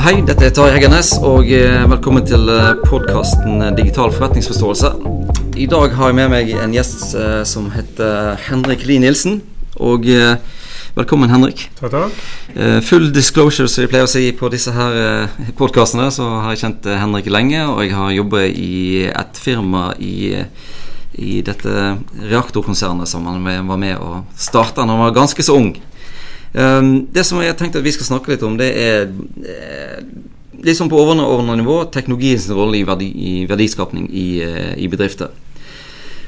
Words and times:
Hei, 0.00 0.22
dette 0.24 0.46
er 0.48 0.52
Tarjei 0.56 0.78
Heggernes, 0.78 1.10
og 1.28 1.50
eh, 1.52 1.82
velkommen 1.90 2.24
til 2.24 2.48
podkasten 2.86 3.60
Digital 3.76 4.08
forretningsforståelse. 4.14 4.90
I 5.60 5.66
dag 5.68 5.92
har 5.98 6.08
jeg 6.08 6.16
med 6.16 6.30
meg 6.32 6.52
en 6.56 6.72
gjest 6.72 7.12
eh, 7.20 7.42
som 7.44 7.66
heter 7.74 8.38
Henrik 8.46 8.86
Lie 8.88 9.02
Nilsen. 9.02 9.42
Og 9.76 10.08
eh, 10.08 10.40
velkommen, 10.96 11.28
Henrik. 11.28 11.66
Takk, 11.82 11.92
takk. 11.92 12.24
Full 12.88 13.10
disclosure, 13.12 13.68
som 13.68 13.84
jeg 13.84 13.92
pleier 13.92 14.08
å 14.08 14.10
si 14.10 14.24
på 14.32 14.48
disse 14.48 14.72
her 14.72 15.28
podkastene, 15.60 16.08
så 16.16 16.30
har 16.46 16.56
jeg 16.56 16.62
kjent 16.64 16.88
Henrik 17.02 17.28
lenge, 17.28 17.60
og 17.68 17.84
jeg 17.84 17.92
har 17.98 18.16
jobbet 18.16 18.56
i 18.56 19.04
et 19.12 19.44
firma 19.44 19.90
i 20.00 20.14
i 21.20 21.40
dette 21.44 21.72
reaktorkonsernet 22.30 23.08
som 23.10 23.26
han 23.26 23.42
var 23.44 23.78
med 23.82 23.98
å 23.98 24.22
starte 24.38 24.78
da 24.78 24.86
han 24.86 25.02
var 25.02 25.16
ganske 25.16 25.42
så 25.44 25.56
ung. 25.58 25.74
Um, 26.52 27.06
det 27.14 27.22
som 27.28 27.38
jeg 27.42 27.54
tenkte 27.58 27.78
at 27.78 27.86
vi 27.86 27.92
skal 27.94 28.08
snakke 28.08 28.32
litt 28.32 28.42
om, 28.42 28.56
det 28.58 28.70
er 28.74 29.10
liksom 30.62 30.90
på 30.90 30.98
overordna 30.98 31.54
nivå 31.56 31.84
teknologiens 31.94 32.48
rolle 32.50 32.80
i, 32.80 32.84
verdi, 32.84 33.06
i 33.06 33.46
verdiskapning 33.48 34.10
i, 34.10 34.42
eh, 34.44 34.74
i, 34.76 34.88
bedrifter. 34.88 35.30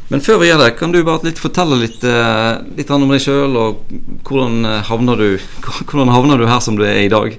Men 0.09 0.21
før 0.21 0.43
vi 0.43 0.49
gjør 0.49 0.63
det, 0.63 0.71
kan 0.79 0.93
du 0.93 1.03
bare 1.05 1.25
litt 1.27 1.41
fortelle 1.41 1.79
litt, 1.81 2.03
uh, 2.05 2.61
litt 2.77 2.91
om 2.93 3.07
deg 3.09 3.23
sjøl, 3.23 3.57
og 3.57 3.95
hvordan 4.29 4.67
havner, 4.89 5.21
du, 5.21 5.39
hvordan 5.89 6.13
havner 6.13 6.41
du 6.41 6.47
her 6.49 6.61
som 6.65 6.77
du 6.77 6.85
er 6.85 7.01
i 7.05 7.13
dag? 7.13 7.39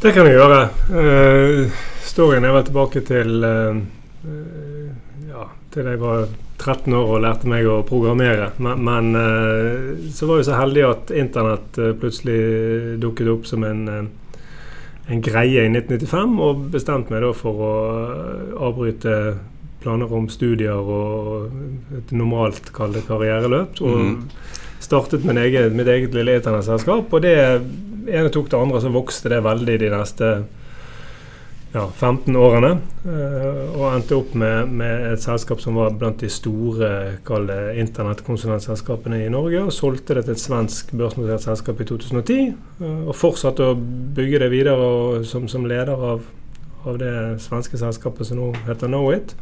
Det 0.00 0.12
kan 0.14 0.28
jeg 0.28 0.38
gjøre. 0.38 0.62
Uh, 0.88 1.82
storyen 2.04 2.44
er 2.44 2.56
vel 2.56 2.64
tilbake 2.68 3.04
til 3.04 3.44
uh, 3.44 3.76
ja, 5.28 5.46
til 5.74 5.88
jeg 5.90 6.00
var 6.00 6.26
13 6.58 6.94
år 6.96 7.14
og 7.16 7.22
lærte 7.24 7.48
meg 7.50 7.66
å 7.68 7.82
programmere. 7.86 8.52
Men, 8.62 8.84
men 8.86 9.16
uh, 9.18 10.10
så 10.14 10.28
var 10.28 10.40
jeg 10.40 10.48
så 10.48 10.58
heldig 10.58 10.84
at 10.88 11.14
internett 11.14 11.80
uh, 11.80 11.92
plutselig 11.98 12.98
dukket 13.02 13.32
opp 13.32 13.48
som 13.50 13.66
en, 13.66 13.82
en 13.90 15.24
greie 15.24 15.66
i 15.66 15.72
1995, 15.72 16.38
og 16.40 16.68
bestemte 16.74 17.14
meg 17.14 17.24
da 17.26 17.32
for 17.36 17.66
å 17.66 17.74
avbryte 18.70 19.16
planer 19.84 20.12
om 20.16 20.30
studier 20.32 20.80
og 20.80 21.96
et 21.98 22.12
normalt 22.16 22.70
kall 22.76 22.96
karriereløp. 23.04 23.82
Og 23.84 24.00
mm. 24.00 24.18
startet 24.84 25.26
min 25.28 25.40
egen, 25.42 25.74
mitt 25.76 25.90
eget 25.92 26.16
lille 26.16 26.38
internettselskap. 26.40 27.12
Og 27.12 27.24
det 27.24 27.36
ene 27.44 28.30
tok 28.32 28.48
det 28.52 28.60
andre, 28.60 28.80
så 28.80 28.92
vokste 28.94 29.32
det 29.32 29.44
veldig 29.44 29.80
de 29.82 29.90
neste 29.92 30.30
ja, 31.74 31.90
15 31.90 32.36
årene. 32.36 32.76
Uh, 33.04 33.74
og 33.74 33.88
endte 33.90 34.16
opp 34.16 34.34
med, 34.38 34.70
med, 34.78 35.08
et 35.10 35.22
selskap 35.22 35.60
som 35.62 35.74
var 35.80 35.96
blant 35.98 36.22
de 36.22 36.30
store 36.30 37.18
internettkonsulentselskapene 37.80 39.24
i 39.24 39.32
Norge. 39.32 39.64
Og 39.66 39.74
solgte 39.74 40.14
det 40.18 40.26
til 40.28 40.36
et 40.36 40.44
svensk 40.44 40.94
børsnotert 40.94 41.42
selskap 41.44 41.82
i 41.82 41.88
2010. 41.90 42.38
Uh, 42.78 42.86
eh, 42.86 43.02
og 43.08 43.18
fortsatte 43.18 43.72
å 43.72 43.80
bygge 44.14 44.44
det 44.44 44.52
videre 44.54 44.78
og, 44.78 45.26
som, 45.26 45.50
som, 45.50 45.66
leder 45.66 45.98
av, 45.98 46.22
av, 46.84 46.94
det 47.02 47.12
svenske 47.42 47.80
selskapet 47.80 48.30
som 48.30 48.38
nå 48.38 48.54
heter 48.68 48.90
Knowit. 48.92 49.34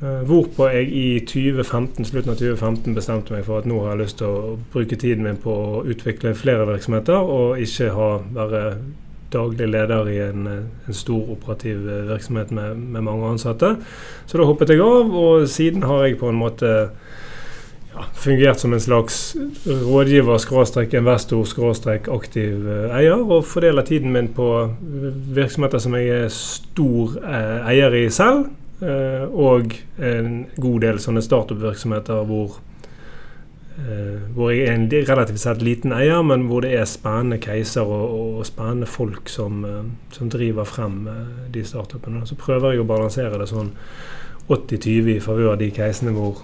Uh, 0.00 0.24
hvorpå 0.28 0.72
jeg 0.72 0.88
i 0.88 1.06
2015, 1.28 2.04
slutten 2.08 2.32
av 2.32 2.40
2015 2.40 2.96
bestemte 2.96 3.36
meg 3.36 3.44
for 3.44 3.60
at 3.60 3.68
nå 3.68 3.84
har 3.84 3.92
jeg 3.92 4.06
lyst 4.06 4.22
til 4.24 4.32
å 4.32 4.56
bruke 4.72 4.96
tiden 4.96 5.28
min 5.28 5.40
på 5.40 5.52
å 5.52 5.82
utvikle 5.84 6.36
flere 6.36 6.64
virksomheter, 6.68 7.16
og 7.20 7.60
ikke 7.60 7.92
ha, 7.92 8.14
være 8.40 8.70
daglig 9.32 9.68
leder 9.68 10.08
i 10.10 10.18
en, 10.28 10.48
en 10.86 10.96
stor 10.96 11.30
operativ 11.34 11.88
eh, 11.88 12.04
virksomhet 12.10 12.50
med, 12.54 12.76
med, 12.76 13.02
mange 13.06 13.32
ansatte. 13.34 13.76
Så 14.26 14.38
da 14.38 14.48
hoppet 14.48 14.72
jeg 14.72 14.82
av, 14.84 15.12
og 15.12 15.48
siden 15.50 15.86
har 15.86 16.06
jeg 16.06 16.18
på 16.20 16.30
en 16.30 16.38
måte 16.40 16.72
ja, 17.96 18.04
fungert 18.14 18.60
som 18.62 18.74
en 18.76 18.82
slags 18.82 19.36
rådgiver, 19.66 20.38
skråstrek 20.42 20.94
investor, 20.94 21.44
skråstrek 21.48 22.10
aktiv 22.12 22.68
eh, 22.68 22.98
eier, 23.00 23.18
og 23.24 23.46
fordeler 23.48 23.86
tiden 23.86 24.14
min 24.14 24.30
på 24.36 24.50
virksomheter 25.36 25.82
som 25.82 25.98
jeg 25.98 26.12
er 26.26 26.30
stor 26.32 27.18
eh, 27.24 27.72
eier 27.72 27.98
i 27.98 28.06
selv, 28.14 28.46
eh, 28.82 29.26
og 29.26 29.74
en 29.98 30.46
god 30.60 30.80
del 30.86 31.02
sånne 31.02 31.24
startup-virksomheter 31.24 32.24
hvor 32.28 32.60
hvor 33.76 34.50
jeg 34.50 34.66
er 34.66 34.74
en 34.74 34.86
relativt 34.88 35.40
sett 35.42 35.62
liten 35.62 35.92
eier, 35.92 36.22
men 36.24 36.46
hvor 36.48 36.64
det 36.64 36.72
er 36.78 36.86
spennende 36.88 37.36
caser 37.42 37.84
og, 37.84 38.38
og, 38.38 38.46
spennende 38.48 38.88
folk 38.88 39.28
som, 39.28 39.64
uh, 39.64 39.82
som 40.16 40.30
driver 40.32 40.64
frem 40.64 41.02
uh, 41.10 41.18
de 41.52 41.64
startupene. 41.64 42.24
Så 42.26 42.38
prøver 42.40 42.72
jeg 42.72 42.84
å 42.84 42.88
balansere 42.88 43.36
det 43.36 43.50
sånn 43.50 43.74
80-20 44.48 45.10
i 45.16 45.18
favør 45.20 45.52
av 45.52 45.60
de 45.60 45.68
casene 45.76 46.14
hvor, 46.16 46.40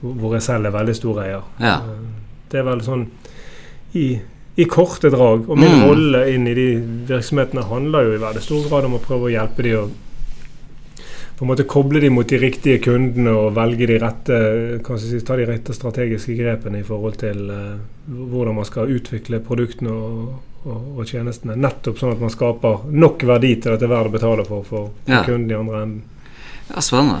hvor, 0.00 0.32
jeg 0.38 0.46
selv 0.48 0.70
er 0.70 0.76
veldig 0.78 0.96
stor 0.96 1.20
eier. 1.26 1.44
Ja. 1.60 1.76
det 2.50 2.62
er 2.62 2.66
vel 2.70 2.82
sånn 2.86 3.04
i, 3.98 4.06
i 4.56 4.66
korte 4.70 5.10
drag. 5.12 5.44
Og 5.50 5.60
min 5.60 5.76
mm. 5.76 5.84
rolle 5.84 6.24
inn 6.32 6.48
i 6.48 6.56
de 6.56 6.68
virksomhetene 7.10 7.66
handler 7.68 8.08
jo 8.08 8.16
i 8.16 8.22
veldig 8.22 8.44
stor 8.44 8.68
grad 8.70 8.88
om 8.88 8.96
å 8.96 9.02
prøve 9.04 9.28
å 9.28 9.34
hjelpe 9.34 9.66
de 9.66 9.76
å 9.76 9.86
på 11.36 11.44
en 11.44 11.50
måte 11.50 11.66
koble 11.68 12.00
de 12.00 12.08
mot 12.10 12.28
de 12.28 12.38
riktige 12.40 12.80
kundene 12.86 13.32
og 13.36 13.54
velge 13.56 13.88
de 13.90 13.98
rette, 14.00 14.36
si, 15.02 15.20
ta 15.20 15.36
de 15.36 15.44
rette 15.48 15.74
strategiske 15.76 16.36
grepene 16.38 16.80
i 16.80 16.86
forhold 16.86 17.18
til 17.20 17.42
uh, 17.50 17.74
hvordan 18.06 18.56
man 18.56 18.68
skal 18.68 18.92
utvikle 18.94 19.42
produktene 19.44 19.92
og, 19.92 20.30
og, 20.64 20.86
og, 20.96 21.02
tjenestene. 21.04 21.58
Nettopp 21.60 22.00
sånn 22.00 22.14
at 22.14 22.24
man 22.24 22.32
skaper 22.32 22.86
nok 22.88 23.26
verdi 23.28 23.52
til 23.60 23.74
at 23.74 23.82
det 23.82 23.88
er 23.88 23.92
verdt 23.92 24.12
å 24.12 24.16
betale 24.16 24.48
for 24.48 24.64
for, 24.64 24.88
for 25.04 25.12
ja. 25.12 25.20
kunden 25.28 25.52
i 25.52 25.58
andre 25.58 25.82
enden. 25.84 26.02
Ja, 26.70 26.80
Spennende. 26.80 27.20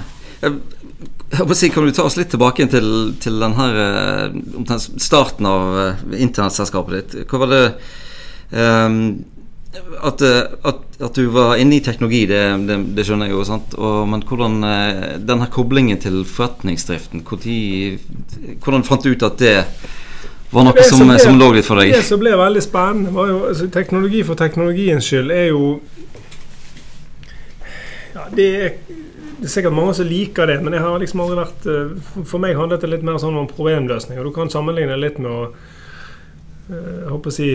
Si, 1.52 1.68
kan 1.74 1.84
du 1.84 1.92
ta 1.92 2.06
oss 2.06 2.16
litt 2.16 2.32
tilbake 2.32 2.64
til, 2.72 2.90
til 3.20 3.40
denne, 3.42 3.68
uh, 3.76 4.76
starten 4.80 5.48
av 5.52 5.76
uh, 5.76 6.04
internettselskapet 6.16 6.96
ditt? 6.96 7.28
Hva 7.28 7.44
var 7.44 7.52
det 7.52 7.64
um, 8.56 9.00
at, 10.02 10.22
eh, 10.22 10.42
at, 10.62 10.80
at, 11.00 11.14
du 11.14 11.26
var 11.34 11.56
inne 11.60 11.76
i 11.76 11.82
teknologi, 11.84 12.24
det, 12.30 12.40
det, 12.68 12.78
det 12.96 13.04
skjønner 13.06 13.30
jeg 13.30 13.36
jo. 13.36 13.44
sant? 13.48 13.76
Og, 13.78 14.06
men 14.10 14.24
hvordan 14.26 14.56
eh, 14.68 15.04
denne 15.22 15.48
koblingen 15.52 16.00
til 16.02 16.22
forretningsdriften, 16.28 17.24
hvordan 17.26 18.86
fant 18.86 19.06
du 19.06 19.12
ut 19.12 19.26
at 19.26 19.38
det 19.42 19.54
var 20.52 20.66
noe 20.66 20.76
det 20.76 20.86
som, 20.86 21.02
som, 21.02 21.10
ble, 21.10 21.18
som, 21.22 21.40
lå 21.40 21.50
litt 21.56 21.68
for 21.68 21.82
deg? 21.82 21.92
Det 21.96 22.04
som 22.06 22.22
ble 22.22 22.34
veldig 22.38 22.64
spennende, 22.64 23.14
var 23.16 23.30
jo 23.32 23.38
altså, 23.50 23.68
Teknologi 23.74 24.22
for 24.26 24.38
teknologiens 24.38 25.08
skyld 25.08 25.34
er 25.34 25.48
jo 25.50 25.72
ja, 28.16 28.26
det 28.32 28.46
er, 28.46 28.76
det 29.36 29.48
er 29.48 29.52
sikkert 29.52 29.76
mange 29.76 29.96
som 29.98 30.08
liker 30.08 30.48
det, 30.48 30.60
men 30.64 30.76
jeg 30.76 30.86
har 30.86 31.00
liksom 31.02 31.24
aldri 31.24 31.40
vært 31.42 31.66
eh, 31.68 32.20
For 32.22 32.40
meg 32.40 32.56
handlet 32.56 32.84
det 32.86 32.92
litt 32.94 33.04
mer 33.04 33.18
sånn 33.20 33.36
om 33.36 33.48
problemløsning. 33.50 34.20
og 34.20 34.30
Du 34.30 34.36
kan 34.36 34.52
sammenligne 34.52 34.96
litt 35.00 35.18
med 35.20 35.32
å 35.32 35.40
jeg 36.66 37.10
håper 37.12 37.30
å 37.30 37.34
si 37.34 37.50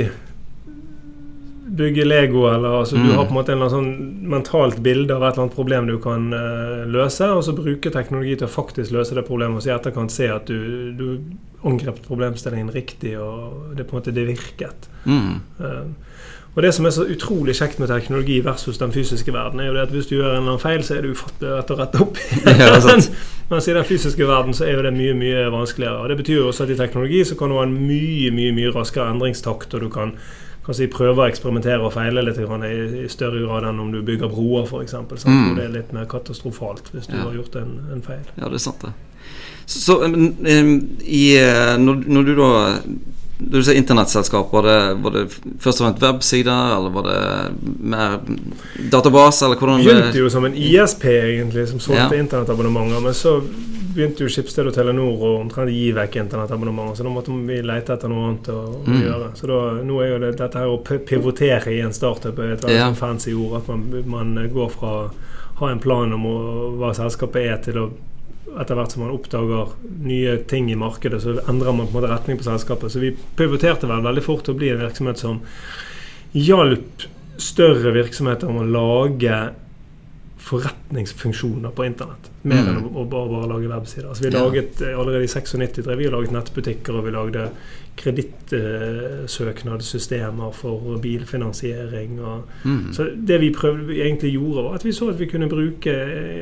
bygge 1.78 2.06
Lego, 2.06 2.46
eller 2.52 2.80
altså, 2.82 2.98
mm. 2.98 3.08
du 3.08 3.14
har 3.16 3.26
på 3.26 3.32
en 3.32 3.38
måte 3.38 3.54
en 3.56 3.70
sånn 3.72 3.92
mentalt 4.32 4.82
bilde 4.84 5.16
av 5.16 5.24
et 5.24 5.34
eller 5.34 5.46
annet 5.46 5.56
problem 5.56 5.88
du 5.88 5.96
kan 6.04 6.28
uh, 6.36 6.84
løse, 6.92 7.30
og 7.32 7.46
så 7.48 7.56
bruke 7.56 7.94
teknologi 7.94 8.36
til 8.36 8.50
å 8.50 8.52
faktisk 8.52 8.92
løse 8.96 9.16
det 9.16 9.24
problemet, 9.28 9.60
og 9.60 9.64
så 9.64 9.72
i 9.72 9.76
etterkant 9.78 10.14
se 10.14 10.28
at 10.34 10.52
du, 10.52 10.92
du 10.98 11.68
angrep 11.68 12.02
problemstillingen 12.08 12.74
riktig, 12.76 13.16
og 13.22 13.76
det 13.78 13.88
på 13.88 13.96
en 13.96 14.02
måte 14.02 14.16
det 14.16 14.28
virket. 14.34 14.90
Mm. 15.06 15.40
Uh, 15.62 16.12
og 16.52 16.64
Det 16.64 16.74
som 16.76 16.86
er 16.86 16.92
så 16.92 17.06
utrolig 17.08 17.56
kjekt 17.56 17.80
med 17.80 17.88
teknologi 17.88 18.42
versus 18.44 18.78
den 18.78 18.92
fysiske 18.92 19.32
verden, 19.34 19.60
er 19.60 19.70
jo 19.70 19.74
det 19.78 19.86
at 19.86 19.94
hvis 19.96 20.10
du 20.10 20.18
gjør 20.18 20.34
en 20.34 20.42
eller 20.42 20.50
annen 20.50 20.60
feil, 20.60 20.84
så 20.84 20.98
er 20.98 21.06
det 21.06 21.14
ufattelig 21.16 21.54
lett 21.56 21.72
å 21.72 21.78
rette 21.80 22.02
opp. 22.04 22.20
ja, 22.60 22.74
Mens 23.52 23.68
i 23.68 23.76
den 23.76 23.88
fysiske 23.88 24.28
verden 24.28 24.56
så 24.56 24.68
er 24.68 24.76
jo 24.76 24.84
det 24.84 24.92
mye 24.96 25.16
mye 25.16 25.48
vanskeligere. 25.52 26.04
Og 26.04 26.12
Det 26.12 26.18
betyr 26.20 26.42
jo 26.42 26.50
også 26.52 26.68
at 26.68 26.74
i 26.76 26.80
teknologi 26.80 27.24
så 27.28 27.40
kan 27.40 27.52
du 27.52 27.56
ha 27.56 27.64
en 27.64 27.78
mye 27.88 28.32
mye, 28.36 28.52
mye 28.56 28.72
raskere 28.76 29.08
endringstakt, 29.14 29.74
og 29.76 29.86
du 29.86 29.90
kan 29.92 30.12
si, 30.70 30.88
prøver 30.92 31.24
å 31.24 31.28
eksperimentere 31.28 31.82
og 31.82 31.94
feile 31.96 32.24
litt 32.26 32.38
i, 32.38 32.48
i, 33.02 33.06
større 33.10 33.42
grad 33.46 33.66
enn 33.70 33.80
om 33.82 33.90
du 33.94 34.02
bygger 34.06 34.30
broer, 34.30 34.68
f.eks. 34.68 34.94
Mm. 35.26 35.56
Det 35.58 35.64
er 35.66 35.74
litt 35.74 35.96
mer 35.96 36.06
katastrofalt 36.10 36.92
hvis 36.94 37.10
du 37.10 37.16
ja. 37.18 37.24
har 37.26 37.38
gjort 37.40 37.58
en, 37.62 37.72
en, 37.96 38.04
feil. 38.06 38.22
Ja, 38.36 38.46
det 38.46 38.60
er 38.60 38.66
sant, 38.68 38.86
det. 38.86 38.94
Så, 39.66 39.80
så 39.80 39.98
i, 40.06 41.24
eh, 41.40 41.74
når, 41.82 42.06
når, 42.06 42.30
du 42.30 42.34
da 42.38 42.52
du 43.50 43.64
sier 43.64 43.78
internettselskap, 43.80 44.54
var 44.54 44.64
det, 44.68 44.78
var 45.02 45.16
det 45.16 45.26
først 45.34 45.82
og 45.82 45.86
fremst 45.86 46.04
websider, 46.04 46.76
eller 46.76 46.94
var 46.94 47.08
det 47.08 47.20
mer 47.82 48.20
database, 48.94 49.46
eller 49.46 49.58
hvordan 49.58 49.82
det 49.82 49.88
Begynte 49.90 50.22
jo 50.22 50.30
som 50.30 50.46
en 50.46 50.56
ISP, 50.56 51.06
egentlig, 51.10 51.68
som 51.72 51.82
solgte 51.82 52.16
ja. 52.16 52.22
internettabonnementer. 52.22 53.02
Men 53.04 53.18
så 53.18 53.40
begynte 53.96 54.24
jo 54.24 54.32
Skipsted 54.32 54.70
og 54.70 54.76
Telenor 54.76 55.26
å 55.26 55.32
omtrent 55.40 55.74
gi 55.74 55.90
vekk 55.96 56.20
internettabonnementer, 56.24 57.00
så 57.00 57.08
da 57.08 57.16
måtte 57.16 57.36
vi 57.50 57.58
lete 57.66 57.98
etter 57.98 58.12
noe 58.12 58.30
annet 58.30 58.52
å, 58.54 58.60
å 58.78 58.86
mm. 58.86 59.02
gjøre. 59.08 59.32
Så 59.40 59.50
da, 59.52 59.60
nå 59.90 60.00
er 60.04 60.14
jo 60.14 60.22
det, 60.24 60.32
dette 60.44 60.62
her 60.62 60.72
å 60.72 61.02
pivotere 61.10 61.76
i 61.76 61.82
en 61.86 61.98
startup 61.98 62.38
et 62.38 62.64
veldig 62.64 62.78
ja. 62.78 62.88
Sånn 62.92 63.00
fancy 63.00 63.36
ord. 63.36 63.58
At 63.62 63.74
man, 63.74 63.90
man, 64.06 64.38
går 64.54 64.72
fra 64.76 64.94
å 65.02 65.12
ha 65.62 65.74
en 65.74 65.82
plan 65.82 66.14
om 66.14 66.30
å, 66.30 66.38
hva 66.80 66.94
selskapet 66.98 67.50
er, 67.50 67.60
til 67.66 67.82
å 67.82 67.90
etter 68.60 68.76
hvert 68.76 68.92
som 68.92 69.02
man 69.06 69.14
oppdager 69.16 69.68
nye 70.04 70.38
ting 70.50 70.72
i 70.72 70.76
markedet, 70.80 71.22
så 71.24 71.38
endrer 71.50 71.72
man 71.74 71.88
på 71.88 71.96
en 71.96 72.02
måte 72.02 72.12
retning 72.12 72.38
på 72.42 72.48
selskapet. 72.48 72.92
Så 72.92 73.00
vi 73.00 73.14
pivoterte 73.38 73.88
vel 73.88 74.04
veldig 74.04 74.24
fort 74.26 74.44
til 74.46 74.54
å 74.56 74.60
bli 74.60 74.70
en 74.74 74.82
virksomhet 74.84 75.18
som 75.22 75.40
hjalp 76.34 77.06
større 77.42 77.92
virksomheter 77.96 78.50
om 78.52 78.58
å 78.62 78.68
lage 78.68 79.38
forretningsfunksjoner 80.42 81.70
på 81.78 81.86
internett. 81.86 82.30
Mer 82.50 82.66
enn 82.66 82.80
å, 82.82 82.90
å 83.02 83.04
bare, 83.06 83.30
bare 83.30 83.48
lage 83.54 83.70
websider. 83.70 84.08
Altså, 84.10 84.24
vi 84.26 84.32
laget 84.34 84.82
eh, 84.82 84.98
Allerede 85.00 85.28
i 85.28 85.30
96 85.30 85.84
drev 85.86 85.98
vi 86.02 86.08
og 86.10 86.16
laget 86.18 86.34
nettbutikker, 86.36 86.94
og 86.98 87.06
vi 87.06 87.12
lagde 87.14 87.44
kredittsøknadssystemer 88.02 90.52
for 90.56 90.98
bilfinansiering. 91.04 92.20
Og, 92.22 92.40
Mm. 92.66 92.94
så 92.94 93.04
det 93.28 93.40
vi 93.42 93.50
prøvde 93.54 93.94
egentlig 93.94 94.34
gjorde, 94.34 94.64
var 94.64 94.74
at 94.76 94.86
vi 94.86 94.92
så 94.94 95.10
at 95.10 95.20
vi 95.20 95.26
kunne 95.30 95.50
bruke 95.50 95.94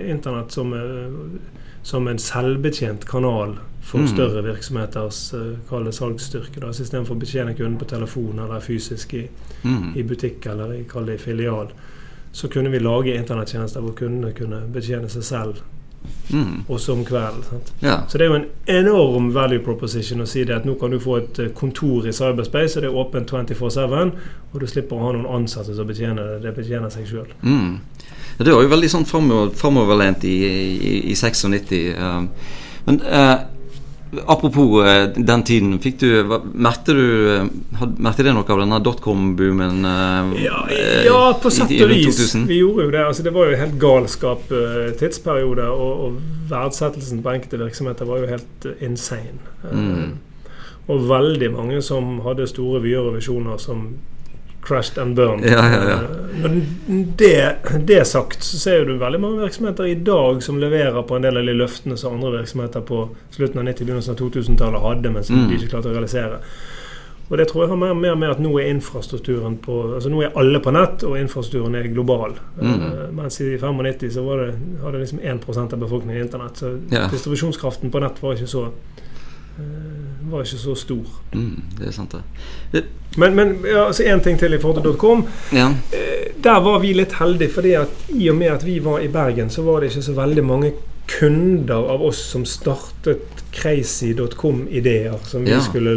internett 0.09 0.51
som, 0.51 0.73
eh, 0.73 0.79
som 1.83 2.07
en 2.07 2.17
selvbetjent 2.19 3.05
kanal 3.05 3.57
for 3.81 3.99
Mm. 3.99 4.07
større 4.07 4.43
virksomheters 4.43 5.33
uh, 5.33 5.91
salgsstyrke. 5.91 6.59
da, 6.59 6.69
Istedenfor 6.69 7.15
å 7.15 7.19
betjene 7.19 7.55
kunden 7.55 7.77
på 7.79 7.85
telefon 7.85 8.39
eller 8.39 8.59
fysisk 8.59 9.13
i, 9.13 9.27
Mm. 9.63 9.93
i 9.97 10.03
butikk 10.03 10.45
eller 10.45 10.73
i, 10.73 10.83
i 11.13 11.17
filial, 11.17 11.67
så 12.31 12.47
kunne 12.47 12.69
vi 12.69 12.79
lage 12.79 13.15
internettjenester 13.17 13.81
hvor 13.81 13.93
kundene 13.95 14.33
kunne 14.33 14.61
betjene 14.73 15.09
seg 15.09 15.23
selv 15.23 15.61
Mm. 16.29 16.63
også 16.69 16.93
om 16.93 17.05
kvelden. 17.05 17.61
Ja. 17.81 17.95
Så 18.07 18.17
det 18.17 18.25
er 18.27 18.29
jo 18.29 18.35
en 18.37 18.45
enorm 18.69 19.31
value 19.33 19.63
proposition 19.65 20.21
å 20.21 20.27
si 20.29 20.43
det 20.45 20.55
at 20.59 20.65
nå 20.67 20.75
kan 20.77 20.93
du 20.93 20.99
få 21.01 21.15
et 21.17 21.39
eh, 21.41 21.49
kontor 21.57 22.05
i 22.05 22.13
cyberspace, 22.13 22.77
og 22.77 22.85
det 22.85 22.91
er 22.91 22.99
åpent 23.01 23.31
24-7, 23.33 24.11
og 24.53 24.59
du 24.61 24.67
slipper 24.69 24.95
å 24.95 25.07
ha 25.07 25.13
noen 25.17 25.25
ansatte 25.39 25.73
som 25.75 25.89
betjener 25.89 26.35
det. 26.35 26.39
Det 26.45 26.55
betjener 26.61 26.93
seg 26.93 27.09
sjøl. 27.09 27.33
Mm. 27.41 27.79
Det 28.39 28.53
var 28.53 28.63
jo 28.63 28.71
veldig 28.71 28.89
sånn 28.93 29.07
framover- 29.09 29.55
framoverlent 29.57 30.23
i, 30.23 30.35
i, 30.45 30.93
i 31.11 31.15
96. 31.17 31.73
Um, 31.97 32.29
men 32.85 33.01
eh, 33.03 33.33
apropos 34.25 34.85
eh, 34.85 35.09
den 35.15 35.43
tiden, 35.43 35.75
fikk 35.83 35.99
du 36.01 36.39
Merkte 36.53 36.95
du 36.97 37.03
eh, 37.35 37.49
Merkte 38.01 38.25
det 38.25 38.33
noe 38.33 38.47
av 38.49 38.61
denne 38.63 38.79
dotcom-boomen? 38.85 39.85
eh, 39.85 40.31
Ja, 40.45 40.61
ja, 41.05 41.19
på 41.41 41.51
sett 41.53 41.73
og 41.75 41.93
vis. 41.93 42.35
Vi 42.49 42.59
gjorde 42.61 42.87
jo 42.87 42.93
det. 42.95 43.03
altså 43.05 43.23
Det 43.23 43.33
var 43.35 43.51
jo 43.51 43.59
helt 43.59 43.77
galskap 43.81 44.49
tidsperiode, 44.99 45.67
og, 45.69 46.05
og 46.07 46.49
verdsettelsen 46.49 47.21
på 47.25 47.35
enkelte 47.35 47.61
virksomheter 47.61 48.09
var 48.09 48.23
jo 48.23 48.31
helt 48.33 48.69
insane. 48.81 49.39
Mm. 49.71 50.17
Og 50.89 51.09
veldig 51.09 51.51
mange 51.53 51.81
som 51.85 52.17
hadde 52.25 52.47
store 52.49 52.81
vyer 52.81 53.03
og 53.05 53.19
visjoner 53.19 53.61
som 53.61 53.91
crashed 54.65 54.97
and 54.97 55.15
burned. 55.15 55.45
Ja, 55.45 55.63
ja, 55.71 55.89
ja. 55.89 55.99
Eh, 56.45 56.57
det, 57.17 57.55
det 57.87 58.05
sagt, 58.07 58.43
så 58.43 58.57
ser 58.59 58.85
du 58.85 58.97
veldig 58.97 59.19
mange 59.21 59.41
virksomheter 59.41 59.85
i 59.87 59.95
dag 59.95 60.43
som 60.43 60.59
leverer 60.59 61.01
på 61.03 61.15
en 61.15 61.21
del 61.25 61.37
av 61.37 61.45
de 61.45 61.53
løftene 61.53 61.97
som 61.97 62.13
andre 62.17 62.39
virksomheter 62.41 62.81
på 62.81 63.05
slutten 63.31 63.59
av 63.61 63.65
90- 63.71 63.85
begynnelsen 63.85 64.13
av 64.13 64.19
2000-tallet 64.19 64.81
hadde, 64.81 65.09
men 65.15 65.23
som 65.23 65.35
Mm. 65.39 65.47
de 65.49 65.55
ikke 65.57 65.69
klarte 65.73 65.89
å 65.89 65.95
realisere. 65.95 66.39
Og 67.29 67.37
det 67.37 67.47
tror 67.47 67.61
jeg 67.63 67.69
har 67.69 67.77
mer, 67.77 67.91
og 67.93 67.97
mer 68.01 68.15
med 68.15 68.29
at 68.31 68.39
nå 68.41 68.55
er 68.59 68.71
infrastrukturen 68.73 69.57
på 69.61 69.93
Altså 69.95 70.09
nå 70.09 70.23
er 70.25 70.31
alle 70.35 70.59
på 70.59 70.71
nett, 70.73 71.03
og 71.03 71.17
infrastrukturen 71.19 71.75
er 71.75 71.87
global. 71.93 72.31
Mm. 72.59 72.71
Uh, 72.81 73.11
mens 73.13 73.37
i 73.41 73.51
95 73.57 74.09
så 74.15 74.23
var 74.25 74.37
det, 74.45 74.55
hadde 74.83 74.97
liksom 75.03 75.19
1% 75.19 75.73
av 75.73 75.79
befolkningen 75.79 76.23
internett. 76.23 76.57
Så 76.57 76.79
Ja. 76.91 77.07
distribusjonskraften 77.11 77.91
på 77.91 77.99
nett 78.01 78.17
var 78.23 78.33
ikke 78.33 78.47
så 78.47 78.63
eh, 79.59 79.98
var 80.31 80.43
ikke 80.45 80.57
så 80.61 80.75
stor. 80.75 81.05
Mm, 81.33 81.61
det 81.79 81.87
er 81.87 81.91
sant, 81.95 82.15
det. 82.73 82.83
Men, 83.17 83.35
men 83.35 83.55
ja, 83.65 83.87
altså 83.87 84.03
én 84.03 84.21
ting 84.23 84.37
til 84.39 84.53
i 84.53 84.59
forhold 84.61 84.83
til 84.85 84.97
.com. 85.01 85.25
Ja. 85.53 85.69
Eh, 85.93 86.29
Der 86.43 86.59
var 86.63 86.79
vi 86.79 86.93
litt 86.93 87.13
heldige, 87.19 87.49
fordi 87.51 87.73
at 87.75 87.89
i 88.15 88.29
og 88.31 88.35
med 88.39 88.47
at 88.53 88.63
vi 88.65 88.77
var 88.79 88.99
i 89.03 89.07
Bergen, 89.11 89.49
så 89.49 89.61
var 89.65 89.79
det 89.81 89.89
ikke 89.91 90.01
så 90.05 90.13
veldig 90.15 90.43
mange 90.45 90.71
kunder 91.19 91.89
av 91.89 92.01
oss 92.05 92.21
som 92.31 92.45
startet 92.45 93.43
crazy.com-ideer 93.51 95.17
som 95.27 95.43
vi 95.45 95.51
Ja. 95.51 95.59
skulle 95.61 95.91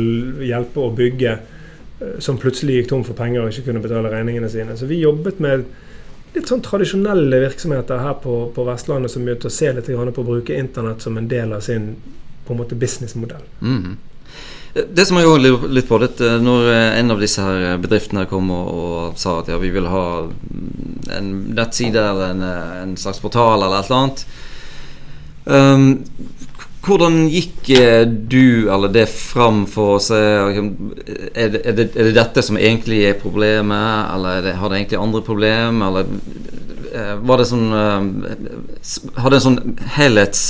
hjelpe 0.47 0.81
å 0.81 0.95
bygge, 0.97 1.39
eh, 2.01 2.19
som 2.19 2.39
plutselig 2.39 2.75
gikk 2.83 2.89
tom 2.89 3.05
for 3.05 3.15
penger 3.15 3.43
og 3.43 3.49
ikke 3.53 3.65
kunne 3.67 3.83
betale 3.83 4.11
regningene 4.11 4.49
sine. 4.51 4.77
Så 4.77 4.87
vi 4.87 5.01
jobbet 5.01 5.41
med 5.41 5.65
litt 6.35 6.47
sånn 6.49 6.63
tradisjonelle 6.63 7.41
virksomheter 7.41 7.99
her 7.99 8.15
på, 8.15 8.53
på 8.55 8.65
Vestlandet 8.65 9.11
som 9.11 9.25
begynte 9.25 9.47
å 9.51 9.51
se 9.51 9.73
litt 9.73 9.87
på 9.87 10.23
å 10.23 10.25
bruke 10.25 10.57
internett 10.59 11.03
som 11.03 11.17
en 11.19 11.29
del 11.29 11.53
av 11.53 11.61
sin 11.61 11.97
på 12.47 12.53
en 12.55 12.59
måte 12.59 12.75
businessmodell. 12.75 13.43
Mm. 13.61 13.97
Det 14.73 15.05
som 15.05 15.19
jeg 15.21 15.29
òg 15.29 15.43
lurer 15.43 15.73
litt 15.77 15.89
på, 15.89 15.99
er 16.01 16.39
når 16.41 16.71
eh, 16.73 16.99
en 17.01 17.13
av 17.13 17.21
disse 17.21 17.45
her 17.45 17.81
bedriftene 17.83 18.25
kom 18.31 18.49
og, 18.55 18.71
og 18.73 19.19
sa 19.21 19.39
at 19.43 19.51
ja, 19.53 19.59
vi 19.61 19.73
vil 19.75 19.91
ha 19.93 20.05
mm, 20.25 21.11
en 21.19 21.33
nettside 21.59 22.01
eller 22.01 22.33
en, 22.33 22.47
eh, 22.47 22.79
en 22.87 22.95
slags 22.97 23.21
portal 23.21 23.61
eller 23.61 23.83
et 23.83 23.91
eller 23.91 24.01
annet. 24.01 24.25
Um, 25.45 25.89
Hvordan 26.83 27.29
gikk 27.31 27.69
eh, 27.77 28.03
du 28.09 28.67
eller 28.73 28.91
det 28.91 29.05
fram 29.13 29.63
for 29.71 29.97
å 29.97 30.01
se 30.03 30.19
liksom, 30.19 30.71
er 31.31 31.53
det, 31.53 31.61
er, 31.63 31.77
det, 31.79 31.85
er 31.95 32.09
det 32.09 32.15
dette 32.17 32.43
som 32.43 32.59
egentlig 32.59 33.05
er 33.07 33.21
problemet, 33.21 34.09
eller 34.17 34.41
er 34.41 34.49
det, 34.49 34.55
har 34.59 34.73
det 34.73 34.81
egentlig 34.81 34.99
andre 34.99 35.21
problemer, 35.23 35.93
eller 35.93 36.11
eh, 36.91 37.15
var 37.23 37.39
det 37.39 37.47
sånn 37.53 37.69
eh, 37.79 38.09
Hadde 39.23 39.39
en 39.39 39.47
sånn 39.47 39.63
helhets... 39.95 40.49